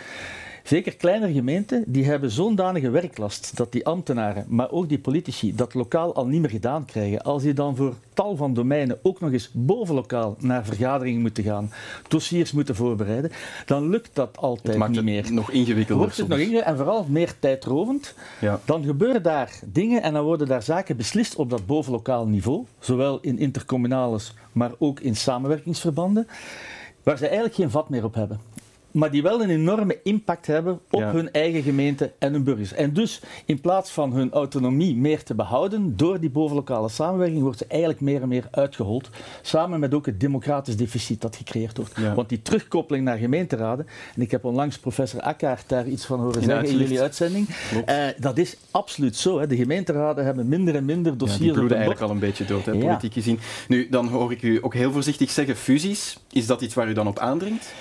Zeker 0.63 0.95
kleinere 0.95 1.33
gemeenten 1.33 1.83
die 1.87 2.05
hebben 2.05 2.31
zo'n 2.31 2.55
danige 2.55 2.89
werklast 2.89 3.57
dat 3.57 3.71
die 3.71 3.85
ambtenaren, 3.85 4.45
maar 4.47 4.71
ook 4.71 4.89
die 4.89 4.99
politici, 4.99 5.55
dat 5.55 5.73
lokaal 5.73 6.15
al 6.15 6.27
niet 6.27 6.41
meer 6.41 6.49
gedaan 6.49 6.85
krijgen. 6.85 7.21
Als 7.21 7.43
die 7.43 7.53
dan 7.53 7.75
voor 7.75 7.93
tal 8.13 8.35
van 8.35 8.53
domeinen 8.53 8.99
ook 9.01 9.19
nog 9.19 9.31
eens 9.31 9.49
bovenlokaal 9.51 10.35
naar 10.39 10.65
vergaderingen 10.65 11.21
moeten 11.21 11.43
gaan, 11.43 11.71
dossiers 12.07 12.51
moeten 12.51 12.75
voorbereiden, 12.75 13.31
dan 13.65 13.89
lukt 13.89 14.09
dat 14.13 14.37
altijd 14.37 14.87
niet 14.87 15.03
meer. 15.03 15.33
nog 15.33 15.51
ingewikkelder. 15.51 16.03
Wordt 16.03 16.17
het 16.17 16.27
nog 16.27 16.37
ingewikkelder 16.37 16.79
en 16.79 16.85
vooral 16.85 17.05
meer 17.09 17.33
tijdrovend. 17.39 18.15
Ja. 18.41 18.59
Dan 18.65 18.83
gebeuren 18.83 19.23
daar 19.23 19.59
dingen 19.65 20.01
en 20.01 20.13
dan 20.13 20.23
worden 20.23 20.47
daar 20.47 20.63
zaken 20.63 20.97
beslist 20.97 21.35
op 21.35 21.49
dat 21.49 21.65
bovenlokaal 21.65 22.27
niveau, 22.27 22.65
zowel 22.79 23.19
in 23.21 23.39
intercommunales, 23.39 24.33
maar 24.51 24.71
ook 24.77 24.99
in 24.99 25.15
samenwerkingsverbanden, 25.15 26.27
waar 27.03 27.17
ze 27.17 27.25
eigenlijk 27.25 27.55
geen 27.55 27.69
vat 27.69 27.89
meer 27.89 28.03
op 28.03 28.13
hebben 28.13 28.52
maar 28.93 29.11
die 29.11 29.21
wel 29.21 29.41
een 29.41 29.49
enorme 29.49 29.99
impact 30.03 30.47
hebben 30.47 30.79
op 30.89 31.01
hun 31.01 31.31
eigen 31.31 31.61
gemeente 31.61 32.11
en 32.19 32.33
hun 32.33 32.43
burgers. 32.43 32.73
En 32.73 32.93
dus 32.93 33.21
in 33.45 33.61
plaats 33.61 33.91
van 33.91 34.13
hun 34.13 34.31
autonomie 34.31 34.95
meer 34.95 35.23
te 35.23 35.35
behouden 35.35 35.97
door 35.97 36.19
die 36.19 36.29
bovenlokale 36.29 36.89
samenwerking, 36.89 37.41
wordt 37.41 37.57
ze 37.57 37.65
eigenlijk 37.67 38.01
meer 38.01 38.21
en 38.21 38.27
meer 38.27 38.47
uitgehold, 38.51 39.09
samen 39.41 39.79
met 39.79 39.93
ook 39.93 40.05
het 40.05 40.19
democratisch 40.19 40.77
deficit 40.77 41.21
dat 41.21 41.35
gecreëerd 41.35 41.77
wordt. 41.77 41.93
Want 42.15 42.29
die 42.29 42.41
terugkoppeling 42.41 43.05
naar 43.05 43.17
gemeenteraden, 43.17 43.87
en 44.15 44.21
ik 44.21 44.31
heb 44.31 44.45
onlangs 44.45 44.79
professor 44.79 45.21
Akkaert 45.21 45.69
daar 45.69 45.87
iets 45.87 46.05
van 46.05 46.19
horen 46.19 46.43
zeggen 46.43 46.65
in 46.67 46.77
jullie 46.77 47.01
uitzending, 47.01 47.47
uh, 47.89 48.05
dat 48.17 48.37
is 48.37 48.57
absoluut 48.71 49.15
zo. 49.15 49.39
Hè. 49.39 49.47
De 49.47 49.55
gemeenteraden 49.55 50.25
hebben 50.25 50.47
minder 50.47 50.75
en 50.75 50.85
minder 50.85 51.17
dossiers. 51.17 51.39
Ja, 51.39 51.45
die 51.45 51.53
bloeden 51.53 51.77
eigenlijk 51.77 52.05
al 52.05 52.09
een 52.09 52.19
beetje 52.19 52.45
dood, 52.45 52.65
hè, 52.65 52.77
politiek 52.77 53.13
gezien. 53.13 53.39
Nu, 53.67 53.89
dan 53.89 54.07
hoor 54.07 54.31
ik 54.31 54.41
u 54.41 54.59
ook 54.61 54.73
heel 54.73 54.91
voorzichtig 54.91 55.31
zeggen 55.31 55.55
fusies. 55.55 56.17
Is 56.31 56.45
dat 56.45 56.61
iets 56.61 56.73
waar 56.73 56.89
u 56.89 56.93
dan 56.93 57.07
op 57.07 57.19
aandringt? 57.19 57.73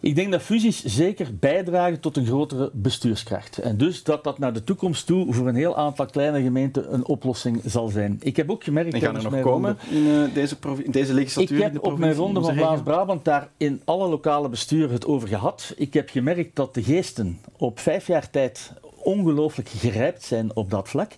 Ik 0.00 0.14
denk 0.14 0.32
dat 0.32 0.42
fusies 0.42 0.84
zeker 0.84 1.36
bijdragen 1.38 2.00
tot 2.00 2.16
een 2.16 2.26
grotere 2.26 2.70
bestuurskracht. 2.72 3.58
En 3.58 3.76
dus 3.76 4.02
dat 4.02 4.24
dat 4.24 4.38
naar 4.38 4.52
de 4.52 4.64
toekomst 4.64 5.06
toe 5.06 5.32
voor 5.34 5.48
een 5.48 5.54
heel 5.54 5.76
aantal 5.76 6.06
kleine 6.06 6.42
gemeenten 6.42 6.94
een 6.94 7.06
oplossing 7.06 7.60
zal 7.64 7.88
zijn. 7.88 8.16
Ik 8.20 8.36
heb 8.36 8.50
ook 8.50 8.64
gemerkt... 8.64 8.94
En 8.94 9.00
gaan 9.00 9.16
er 9.16 9.22
nog 9.22 9.40
komen 9.40 9.78
in, 9.90 10.02
uh, 10.02 10.34
deze, 10.34 10.56
in 10.84 10.90
deze 10.90 11.14
legislatuur? 11.14 11.56
Ik 11.56 11.62
heb 11.62 11.84
op 11.84 11.98
mijn 11.98 12.14
ronde 12.14 12.40
van 12.40 12.54
Vlaams-Brabant 12.54 13.24
daar 13.24 13.48
in 13.56 13.82
alle 13.84 14.08
lokale 14.08 14.48
besturen 14.48 14.92
het 14.92 15.06
over 15.06 15.28
gehad. 15.28 15.72
Ik 15.76 15.94
heb 15.94 16.10
gemerkt 16.10 16.56
dat 16.56 16.74
de 16.74 16.82
geesten 16.82 17.38
op 17.56 17.78
vijf 17.78 18.06
jaar 18.06 18.30
tijd 18.30 18.72
ongelooflijk 18.96 19.68
gerijpt 19.68 20.22
zijn 20.22 20.56
op 20.56 20.70
dat 20.70 20.88
vlak. 20.88 21.14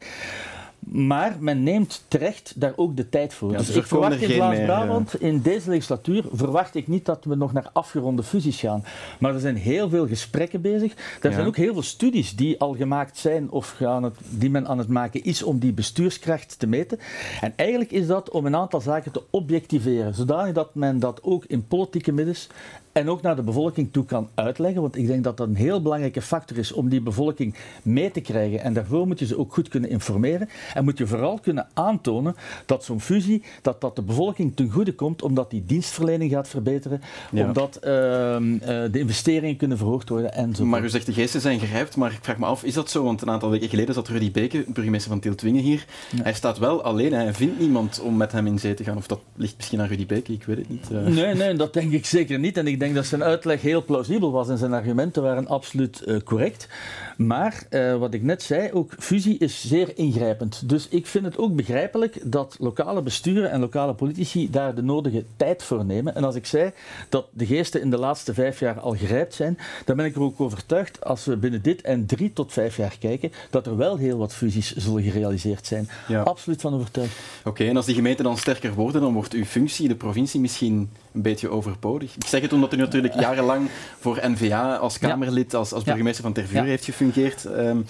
Maar 0.80 1.36
men 1.40 1.62
neemt 1.62 2.04
terecht 2.08 2.52
daar 2.56 2.72
ook 2.76 2.96
de 2.96 3.08
tijd 3.08 3.34
voor. 3.34 3.56
dus, 3.56 3.68
ik 3.70 3.86
verwacht 3.86 4.20
in 4.20 4.30
Vlaams-Brabant, 4.30 5.20
in 5.20 5.40
deze 5.40 5.70
legislatuur, 5.70 6.24
verwacht 6.32 6.74
ik 6.74 6.88
niet 6.88 7.04
dat 7.04 7.24
we 7.24 7.34
nog 7.34 7.52
naar 7.52 7.70
afgeronde 7.72 8.22
fusies 8.22 8.60
gaan. 8.60 8.84
Maar 9.18 9.34
er 9.34 9.40
zijn 9.40 9.56
heel 9.56 9.88
veel 9.88 10.06
gesprekken 10.06 10.60
bezig. 10.60 10.94
Er 11.20 11.32
zijn 11.32 11.46
ook 11.46 11.56
heel 11.56 11.72
veel 11.72 11.82
studies 11.82 12.36
die 12.36 12.60
al 12.60 12.74
gemaakt 12.74 13.18
zijn 13.18 13.50
of 13.50 13.70
gaan 13.70 14.02
het, 14.02 14.16
die 14.28 14.50
men 14.50 14.68
aan 14.68 14.78
het 14.78 14.88
maken 14.88 15.24
is 15.24 15.42
om 15.42 15.58
die 15.58 15.72
bestuurskracht 15.72 16.58
te 16.58 16.66
meten. 16.66 16.98
En 17.40 17.52
eigenlijk 17.56 17.90
is 17.90 18.06
dat 18.06 18.30
om 18.30 18.46
een 18.46 18.56
aantal 18.56 18.80
zaken 18.80 19.12
te 19.12 19.22
objectiveren, 19.30 20.14
zodanig 20.14 20.54
dat 20.54 20.74
men 20.74 20.98
dat 20.98 21.22
ook 21.22 21.44
in 21.44 21.66
politieke 21.66 22.12
middels 22.12 22.48
en 22.92 23.08
ook 23.08 23.22
naar 23.22 23.36
de 23.36 23.42
bevolking 23.42 23.92
toe 23.92 24.04
kan 24.04 24.28
uitleggen. 24.34 24.82
Want 24.82 24.96
ik 24.96 25.06
denk 25.06 25.24
dat 25.24 25.36
dat 25.36 25.48
een 25.48 25.54
heel 25.54 25.82
belangrijke 25.82 26.22
factor 26.22 26.58
is 26.58 26.72
om 26.72 26.88
die 26.88 27.00
bevolking 27.00 27.54
mee 27.82 28.10
te 28.10 28.20
krijgen. 28.20 28.60
En 28.60 28.72
daarvoor 28.72 29.06
moet 29.06 29.18
je 29.18 29.26
ze 29.26 29.38
ook 29.38 29.54
goed 29.54 29.68
kunnen 29.68 29.90
informeren. 29.90 30.48
En 30.74 30.84
moet 30.84 30.98
je 30.98 31.06
vooral 31.06 31.38
kunnen 31.38 31.68
aantonen 31.74 32.34
dat 32.66 32.84
zo'n 32.84 33.00
fusie 33.00 33.42
dat 33.62 33.80
dat 33.80 33.96
de 33.96 34.02
bevolking 34.02 34.56
ten 34.56 34.70
goede 34.70 34.94
komt, 34.94 35.22
omdat 35.22 35.50
die 35.50 35.64
dienstverlening 35.66 36.30
gaat 36.30 36.48
verbeteren, 36.48 37.00
omdat 37.32 37.76
uh, 37.76 37.80
de 37.80 38.98
investeringen 38.98 39.56
kunnen 39.56 39.78
verhoogd 39.78 40.08
worden 40.08 40.34
en 40.34 40.54
zo. 40.54 40.64
Maar 40.64 40.84
u 40.84 40.88
zegt 40.88 41.06
de 41.06 41.12
geesten 41.12 41.40
zijn 41.40 41.60
gerijpt, 41.60 41.96
maar 41.96 42.12
ik 42.12 42.18
vraag 42.22 42.38
me 42.38 42.46
af, 42.46 42.64
is 42.64 42.74
dat 42.74 42.90
zo? 42.90 43.04
Want 43.04 43.22
een 43.22 43.30
aantal 43.30 43.50
weken 43.50 43.68
geleden 43.68 43.94
zat 43.94 44.08
Rudy 44.08 44.30
Beke, 44.30 44.64
burgemeester 44.68 45.10
van 45.10 45.20
Tiltwingen 45.20 45.62
hier. 45.62 45.84
Hij 46.22 46.34
staat 46.34 46.58
wel 46.58 46.82
alleen, 46.82 47.12
hij 47.12 47.34
vindt 47.34 47.58
niemand 47.58 48.00
om 48.00 48.16
met 48.16 48.32
hem 48.32 48.46
in 48.46 48.58
zee 48.58 48.74
te 48.74 48.84
gaan. 48.84 48.96
Of 48.96 49.06
dat 49.06 49.20
ligt 49.36 49.56
misschien 49.56 49.80
aan 49.80 49.86
Rudy 49.86 50.06
Beke, 50.06 50.32
ik 50.32 50.44
weet 50.44 50.56
het 50.56 50.68
niet. 50.68 50.88
Uh. 50.92 51.06
Nee, 51.06 51.34
nee, 51.34 51.54
dat 51.54 51.72
denk 51.72 51.92
ik 51.92 52.06
zeker 52.06 52.38
niet. 52.38 52.56
En 52.56 52.66
ik 52.66 52.79
denk 52.80 52.94
dat 52.94 53.06
zijn 53.06 53.24
uitleg 53.24 53.60
heel 53.62 53.84
plausibel 53.84 54.32
was 54.32 54.48
en 54.48 54.58
zijn 54.58 54.72
argumenten 54.72 55.22
waren 55.22 55.48
absoluut 55.48 56.02
uh, 56.06 56.16
correct. 56.24 56.68
Maar 57.16 57.66
uh, 57.70 57.96
wat 57.96 58.14
ik 58.14 58.22
net 58.22 58.42
zei, 58.42 58.72
ook 58.72 58.92
fusie 58.98 59.38
is 59.38 59.68
zeer 59.68 59.98
ingrijpend. 59.98 60.68
Dus 60.68 60.88
ik 60.88 61.06
vind 61.06 61.24
het 61.24 61.38
ook 61.38 61.56
begrijpelijk 61.56 62.20
dat 62.24 62.56
lokale 62.58 63.02
besturen 63.02 63.50
en 63.50 63.60
lokale 63.60 63.94
politici 63.94 64.50
daar 64.50 64.74
de 64.74 64.82
nodige 64.82 65.24
tijd 65.36 65.62
voor 65.62 65.84
nemen. 65.84 66.14
En 66.14 66.24
als 66.24 66.34
ik 66.34 66.46
zei 66.46 66.70
dat 67.08 67.26
de 67.32 67.46
geesten 67.46 67.80
in 67.80 67.90
de 67.90 67.98
laatste 67.98 68.34
vijf 68.34 68.60
jaar 68.60 68.80
al 68.80 68.94
gerijpt 68.94 69.34
zijn, 69.34 69.58
dan 69.84 69.96
ben 69.96 70.04
ik 70.04 70.14
er 70.14 70.22
ook 70.22 70.40
overtuigd 70.40 71.04
als 71.04 71.24
we 71.24 71.36
binnen 71.36 71.62
dit 71.62 71.80
en 71.80 72.06
drie 72.06 72.32
tot 72.32 72.52
vijf 72.52 72.76
jaar 72.76 72.96
kijken, 72.98 73.32
dat 73.50 73.66
er 73.66 73.76
wel 73.76 73.96
heel 73.96 74.18
wat 74.18 74.34
fusies 74.34 74.76
zullen 74.76 75.02
gerealiseerd 75.02 75.66
zijn. 75.66 75.88
Ja. 76.08 76.22
Absoluut 76.22 76.60
van 76.60 76.74
overtuigd. 76.74 77.18
Oké, 77.44 77.64
en 77.64 77.76
als 77.76 77.86
die 77.86 77.94
gemeenten 77.94 78.24
dan 78.24 78.38
sterker 78.38 78.74
worden, 78.74 79.00
dan 79.00 79.12
wordt 79.12 79.32
uw 79.32 79.44
functie, 79.44 79.88
de 79.88 79.94
provincie, 79.94 80.40
misschien 80.40 80.90
een 81.12 81.22
beetje 81.22 81.48
overbodig. 81.48 82.14
Ik 82.16 82.26
zeg 82.26 82.40
het 82.40 82.52
omdat 82.52 82.72
u 82.72 82.76
natuurlijk 82.76 83.14
jarenlang 83.20 83.68
voor 83.98 84.20
NVA 84.22 84.76
als 84.76 84.98
Kamerlid, 84.98 85.54
als, 85.54 85.72
als 85.72 85.84
burgemeester 85.84 86.22
van 86.22 86.32
Tervuur 86.32 86.64
heeft 86.64 86.84
gefungeerd. 86.84 87.44
Um, 87.44 87.86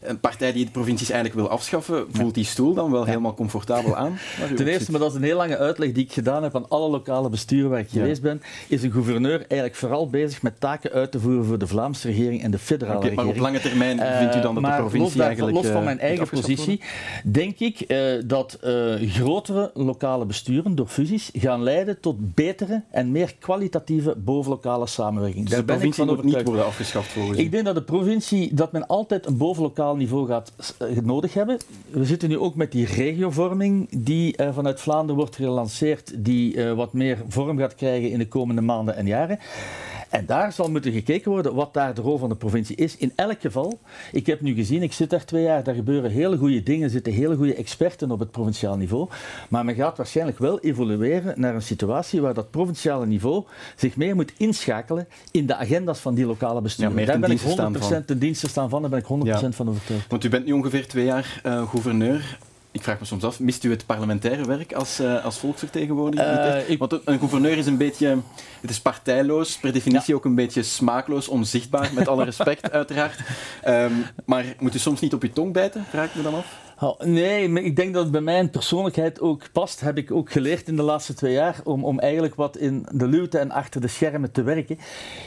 een 0.00 0.20
partij 0.20 0.52
die 0.52 0.64
de 0.64 0.70
provincies 0.70 1.10
eigenlijk 1.10 1.40
wil 1.40 1.50
afschaffen, 1.50 2.06
voelt 2.10 2.34
die 2.34 2.44
stoel 2.44 2.74
dan 2.74 2.90
wel 2.90 3.04
helemaal 3.04 3.34
comfortabel 3.34 3.96
aan? 3.96 4.18
Ten 4.56 4.66
eerste, 4.66 4.90
maar 4.90 5.00
dat 5.00 5.10
is 5.10 5.16
een 5.16 5.22
heel 5.22 5.36
lange 5.36 5.58
uitleg 5.58 5.92
die 5.92 6.04
ik 6.04 6.12
gedaan 6.12 6.42
heb 6.42 6.56
aan 6.56 6.68
alle 6.68 6.88
lokale 6.88 7.28
besturen 7.28 7.70
waar 7.70 7.78
ik 7.78 7.88
geweest 7.88 8.22
ben, 8.22 8.42
is 8.68 8.82
een 8.82 8.92
gouverneur 8.92 9.38
eigenlijk 9.38 9.74
vooral 9.74 10.08
bezig 10.10 10.42
met 10.42 10.60
taken 10.60 10.92
uit 10.92 11.10
te 11.10 11.20
voeren 11.20 11.44
voor 11.44 11.58
de 11.58 11.66
Vlaamse 11.66 12.08
regering 12.08 12.42
en 12.42 12.50
de 12.50 12.58
federale 12.58 12.98
okay, 12.98 13.08
regering. 13.08 13.34
Maar 13.36 13.44
op 13.44 13.52
lange 13.52 13.60
termijn 13.60 13.98
vindt 14.18 14.36
u 14.36 14.40
dan 14.40 14.54
dat 14.54 14.64
de 14.64 14.70
provincie 14.70 15.18
los 15.18 15.26
eigenlijk... 15.26 15.56
Los 15.56 15.66
van 15.66 15.76
eh, 15.76 15.84
mijn 15.84 16.00
eigen 16.00 16.28
positie, 16.28 16.80
denk 17.24 17.58
ik 17.58 17.84
uh, 17.88 18.22
dat 18.24 18.58
uh, 18.64 18.94
grotere 19.10 19.70
lokale 19.74 20.24
besturen 20.24 20.74
door 20.74 20.86
fusies 20.86 21.30
gaan 21.32 21.62
leiden 21.62 22.00
tot 22.00 22.34
betere 22.34 22.82
en 22.90 23.12
meer 23.12 23.34
kwalitatieve 23.38 24.14
bovenlokale 24.16 24.86
samenwerking. 24.86 25.48
Dus 25.48 25.56
de 25.56 25.64
provincie 25.64 26.04
moet 26.04 26.24
niet 26.24 26.42
worden 26.42 26.64
afgeschaft 26.64 27.08
volgens 27.08 27.38
Ik 27.38 27.50
denk 27.50 27.64
dat 27.64 27.74
de 27.74 27.82
provincie, 27.82 28.54
dat 28.54 28.72
men 28.72 28.86
altijd 28.86 29.26
een 29.26 29.36
bovenlokale 29.36 29.89
niveau 29.96 30.26
gaat 30.26 30.52
uh, 30.82 30.98
nodig 30.98 31.34
hebben. 31.34 31.58
We 31.90 32.04
zitten 32.04 32.28
nu 32.28 32.38
ook 32.38 32.54
met 32.54 32.72
die 32.72 32.86
regiovorming 32.86 33.88
die 34.04 34.34
uh, 34.36 34.54
vanuit 34.54 34.80
Vlaanderen 34.80 35.16
wordt 35.16 35.36
gelanceerd, 35.36 36.24
die 36.24 36.54
uh, 36.54 36.72
wat 36.72 36.92
meer 36.92 37.18
vorm 37.28 37.58
gaat 37.58 37.74
krijgen 37.74 38.10
in 38.10 38.18
de 38.18 38.28
komende 38.28 38.60
maanden 38.60 38.96
en 38.96 39.06
jaren. 39.06 39.38
En 40.10 40.26
daar 40.26 40.52
zal 40.52 40.70
moeten 40.70 40.92
gekeken 40.92 41.30
worden 41.30 41.54
wat 41.54 41.74
daar 41.74 41.94
de 41.94 42.00
rol 42.00 42.18
van 42.18 42.28
de 42.28 42.36
provincie 42.36 42.76
is. 42.76 42.96
In 42.96 43.12
elk 43.16 43.40
geval, 43.40 43.80
ik 44.12 44.26
heb 44.26 44.40
nu 44.40 44.54
gezien, 44.54 44.82
ik 44.82 44.92
zit 44.92 45.10
daar 45.10 45.24
twee 45.24 45.42
jaar, 45.42 45.62
daar 45.64 45.74
gebeuren 45.74 46.10
hele 46.10 46.36
goede 46.36 46.62
dingen, 46.62 46.84
er 46.84 46.90
zitten 46.90 47.12
hele 47.12 47.36
goede 47.36 47.54
experten 47.54 48.10
op 48.10 48.18
het 48.18 48.30
provinciaal 48.30 48.76
niveau. 48.76 49.08
Maar 49.48 49.64
men 49.64 49.74
gaat 49.74 49.96
waarschijnlijk 49.96 50.38
wel 50.38 50.60
evolueren 50.60 51.40
naar 51.40 51.54
een 51.54 51.62
situatie 51.62 52.20
waar 52.20 52.34
dat 52.34 52.50
provinciale 52.50 53.06
niveau 53.06 53.44
zich 53.76 53.96
meer 53.96 54.14
moet 54.14 54.32
inschakelen 54.36 55.08
in 55.30 55.46
de 55.46 55.56
agenda's 55.56 55.98
van 55.98 56.14
die 56.14 56.26
lokale 56.26 56.60
besturen. 56.60 56.98
Ja, 56.98 57.06
daar 57.06 57.18
ben 57.18 57.30
ik 57.30 57.40
100% 57.40 57.44
van. 57.44 58.04
ten 58.04 58.18
dienste 58.18 58.48
staan 58.48 58.68
van, 58.68 58.80
daar 58.80 58.90
ben 58.90 58.98
ik 58.98 59.24
100% 59.24 59.26
ja. 59.26 59.52
van 59.52 59.68
overtuigd. 59.68 60.10
Want 60.10 60.24
u 60.24 60.28
bent 60.28 60.46
nu 60.46 60.52
ongeveer 60.52 60.88
twee 60.88 61.04
jaar 61.04 61.40
uh, 61.46 61.68
gouverneur 61.68 62.38
ik 62.72 62.82
vraag 62.82 62.98
me 62.98 63.04
soms 63.04 63.24
af, 63.24 63.40
mist 63.40 63.64
u 63.64 63.70
het 63.70 63.86
parlementaire 63.86 64.44
werk 64.44 64.72
als, 64.72 65.00
uh, 65.00 65.24
als 65.24 65.38
volksvertegenwoordiger? 65.38 66.56
Uh, 66.56 66.70
ik... 66.70 66.78
Want 66.78 67.00
een 67.04 67.18
gouverneur 67.18 67.58
is 67.58 67.66
een 67.66 67.76
beetje, 67.76 68.18
het 68.60 68.70
is 68.70 68.80
partijloos, 68.80 69.58
per 69.58 69.72
definitie 69.72 70.12
ja. 70.12 70.14
ook 70.14 70.24
een 70.24 70.34
beetje 70.34 70.62
smaakloos, 70.62 71.28
onzichtbaar, 71.28 71.90
met 71.94 72.08
alle 72.08 72.24
respect 72.24 72.70
uiteraard. 72.80 73.18
Um, 73.68 74.06
maar 74.24 74.44
moet 74.58 74.74
u 74.74 74.78
soms 74.78 75.00
niet 75.00 75.14
op 75.14 75.22
uw 75.22 75.32
tong 75.32 75.52
bijten, 75.52 75.84
vraag 75.90 76.08
ik 76.08 76.14
me 76.14 76.22
dan 76.22 76.34
af? 76.34 76.46
Oh, 76.82 77.00
nee, 77.00 77.48
maar 77.48 77.62
ik 77.62 77.76
denk 77.76 77.94
dat 77.94 78.02
het 78.02 78.12
bij 78.12 78.20
mijn 78.20 78.50
persoonlijkheid 78.50 79.20
ook 79.20 79.42
past. 79.52 79.80
Heb 79.80 79.98
ik 79.98 80.10
ook 80.10 80.32
geleerd 80.32 80.68
in 80.68 80.76
de 80.76 80.82
laatste 80.82 81.14
twee 81.14 81.32
jaar 81.32 81.60
om, 81.64 81.84
om 81.84 81.98
eigenlijk 81.98 82.34
wat 82.34 82.56
in 82.56 82.86
de 82.92 83.06
luwte 83.06 83.38
en 83.38 83.50
achter 83.50 83.80
de 83.80 83.88
schermen 83.88 84.32
te 84.32 84.42
werken. 84.42 84.78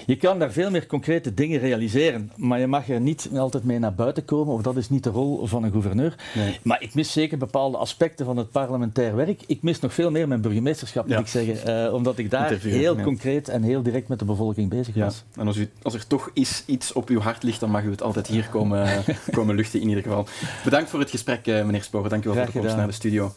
Je 0.06 0.16
kan 0.16 0.40
daar 0.40 0.52
veel 0.52 0.72
meer 0.72 0.86
concrete 0.86 1.34
dingen 1.34 1.60
realiseren, 1.60 2.32
maar 2.36 2.60
je 2.60 2.68
mag 2.68 2.90
er 2.90 3.02
niet 3.02 3.30
altijd 3.36 3.64
mee 3.64 3.80
naar 3.80 3.94
buiten 3.94 4.26
komen, 4.26 4.54
of 4.54 4.62
dat 4.62 4.78
is 4.78 4.90
niet 4.90 5.04
de 5.04 5.10
rol 5.10 5.46
van 5.46 5.64
een 5.64 5.72
gouverneur. 5.72 6.16
Nee. 6.36 6.60
Maar 6.64 6.82
ik 6.82 6.94
mis 6.94 7.12
zeker 7.12 7.38
bepaalde 7.38 7.78
aspecten 7.78 8.26
van 8.26 8.38
het 8.38 8.52
parlementair 8.52 9.16
werk. 9.16 9.42
Ik 9.48 9.62
mis 9.62 9.80
nog 9.80 9.94
veel 9.94 10.12
meer 10.12 10.28
mijn 10.28 10.42
burgemeesterschap, 10.42 11.04
moet 11.04 11.14
ja. 11.14 11.20
ik 11.20 11.28
zeggen, 11.28 11.86
uh, 11.86 11.94
omdat 11.94 12.18
ik 12.18 12.30
daar 12.30 12.52
Interview, 12.52 12.72
heel 12.72 12.98
ja. 12.98 13.04
concreet 13.04 13.50
en 13.50 13.64
heel 13.64 13.82
direct 13.82 14.08
met 14.08 14.20
de 14.20 14.26
bevolking 14.26 14.70
bezig 14.70 14.96
was. 14.96 15.24
En 15.36 15.48
als, 15.48 15.58
u, 15.58 15.70
als 15.82 15.94
er 15.94 16.08
toch 16.08 16.30
is, 16.34 16.64
iets 16.66 16.94
op 16.94 17.10
uw 17.10 17.20
hart 17.20 17.44
ligt, 17.44 17.60
dan 17.60 17.72
mag 17.72 17.84
u 17.84 17.92
het 17.92 18.02
altijd 18.02 18.28
hier 18.28 18.48
komen, 18.50 19.04
komen 19.32 19.56
luchten 19.56 19.82
in 19.82 19.88
ieder 19.88 20.04
geval. 20.04 20.26
Bedankt 20.64 20.90
voor 20.90 21.00
het 21.00 21.10
gesprek 21.10 21.42
meneer 21.46 21.84
Spoger. 21.84 22.10
Dank 22.10 22.24
u 22.24 22.30
wel 22.30 22.38
voor 22.38 22.54
de 22.54 22.60
komst 22.60 22.76
naar 22.76 22.88
de 22.88 22.94
studio. 22.94 23.34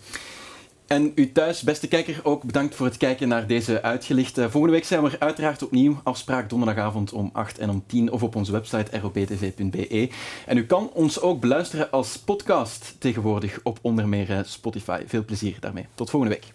En 0.86 1.12
u 1.14 1.32
thuis, 1.32 1.62
beste 1.62 1.88
kijker, 1.88 2.20
ook 2.22 2.42
bedankt 2.42 2.74
voor 2.74 2.86
het 2.86 2.96
kijken 2.96 3.28
naar 3.28 3.46
deze 3.46 3.82
uitgelicht. 3.82 4.34
Volgende 4.34 4.70
week 4.70 4.84
zijn 4.84 5.02
we 5.02 5.10
er 5.10 5.18
uiteraard 5.18 5.62
opnieuw. 5.62 6.00
Afspraak 6.02 6.48
donderdagavond 6.48 7.12
om 7.12 7.30
8 7.32 7.58
en 7.58 7.70
om 7.70 7.84
10 7.86 8.12
of 8.12 8.22
op 8.22 8.36
onze 8.36 8.52
website 8.52 8.98
roptv.be. 8.98 10.10
En 10.46 10.56
u 10.56 10.66
kan 10.66 10.90
ons 10.92 11.20
ook 11.20 11.40
beluisteren 11.40 11.90
als 11.90 12.18
podcast 12.18 12.96
tegenwoordig 12.98 13.60
op 13.62 13.78
onder 13.82 14.08
meer 14.08 14.42
Spotify. 14.44 15.02
Veel 15.06 15.24
plezier 15.24 15.56
daarmee. 15.60 15.86
Tot 15.94 16.10
volgende 16.10 16.34
week. 16.34 16.54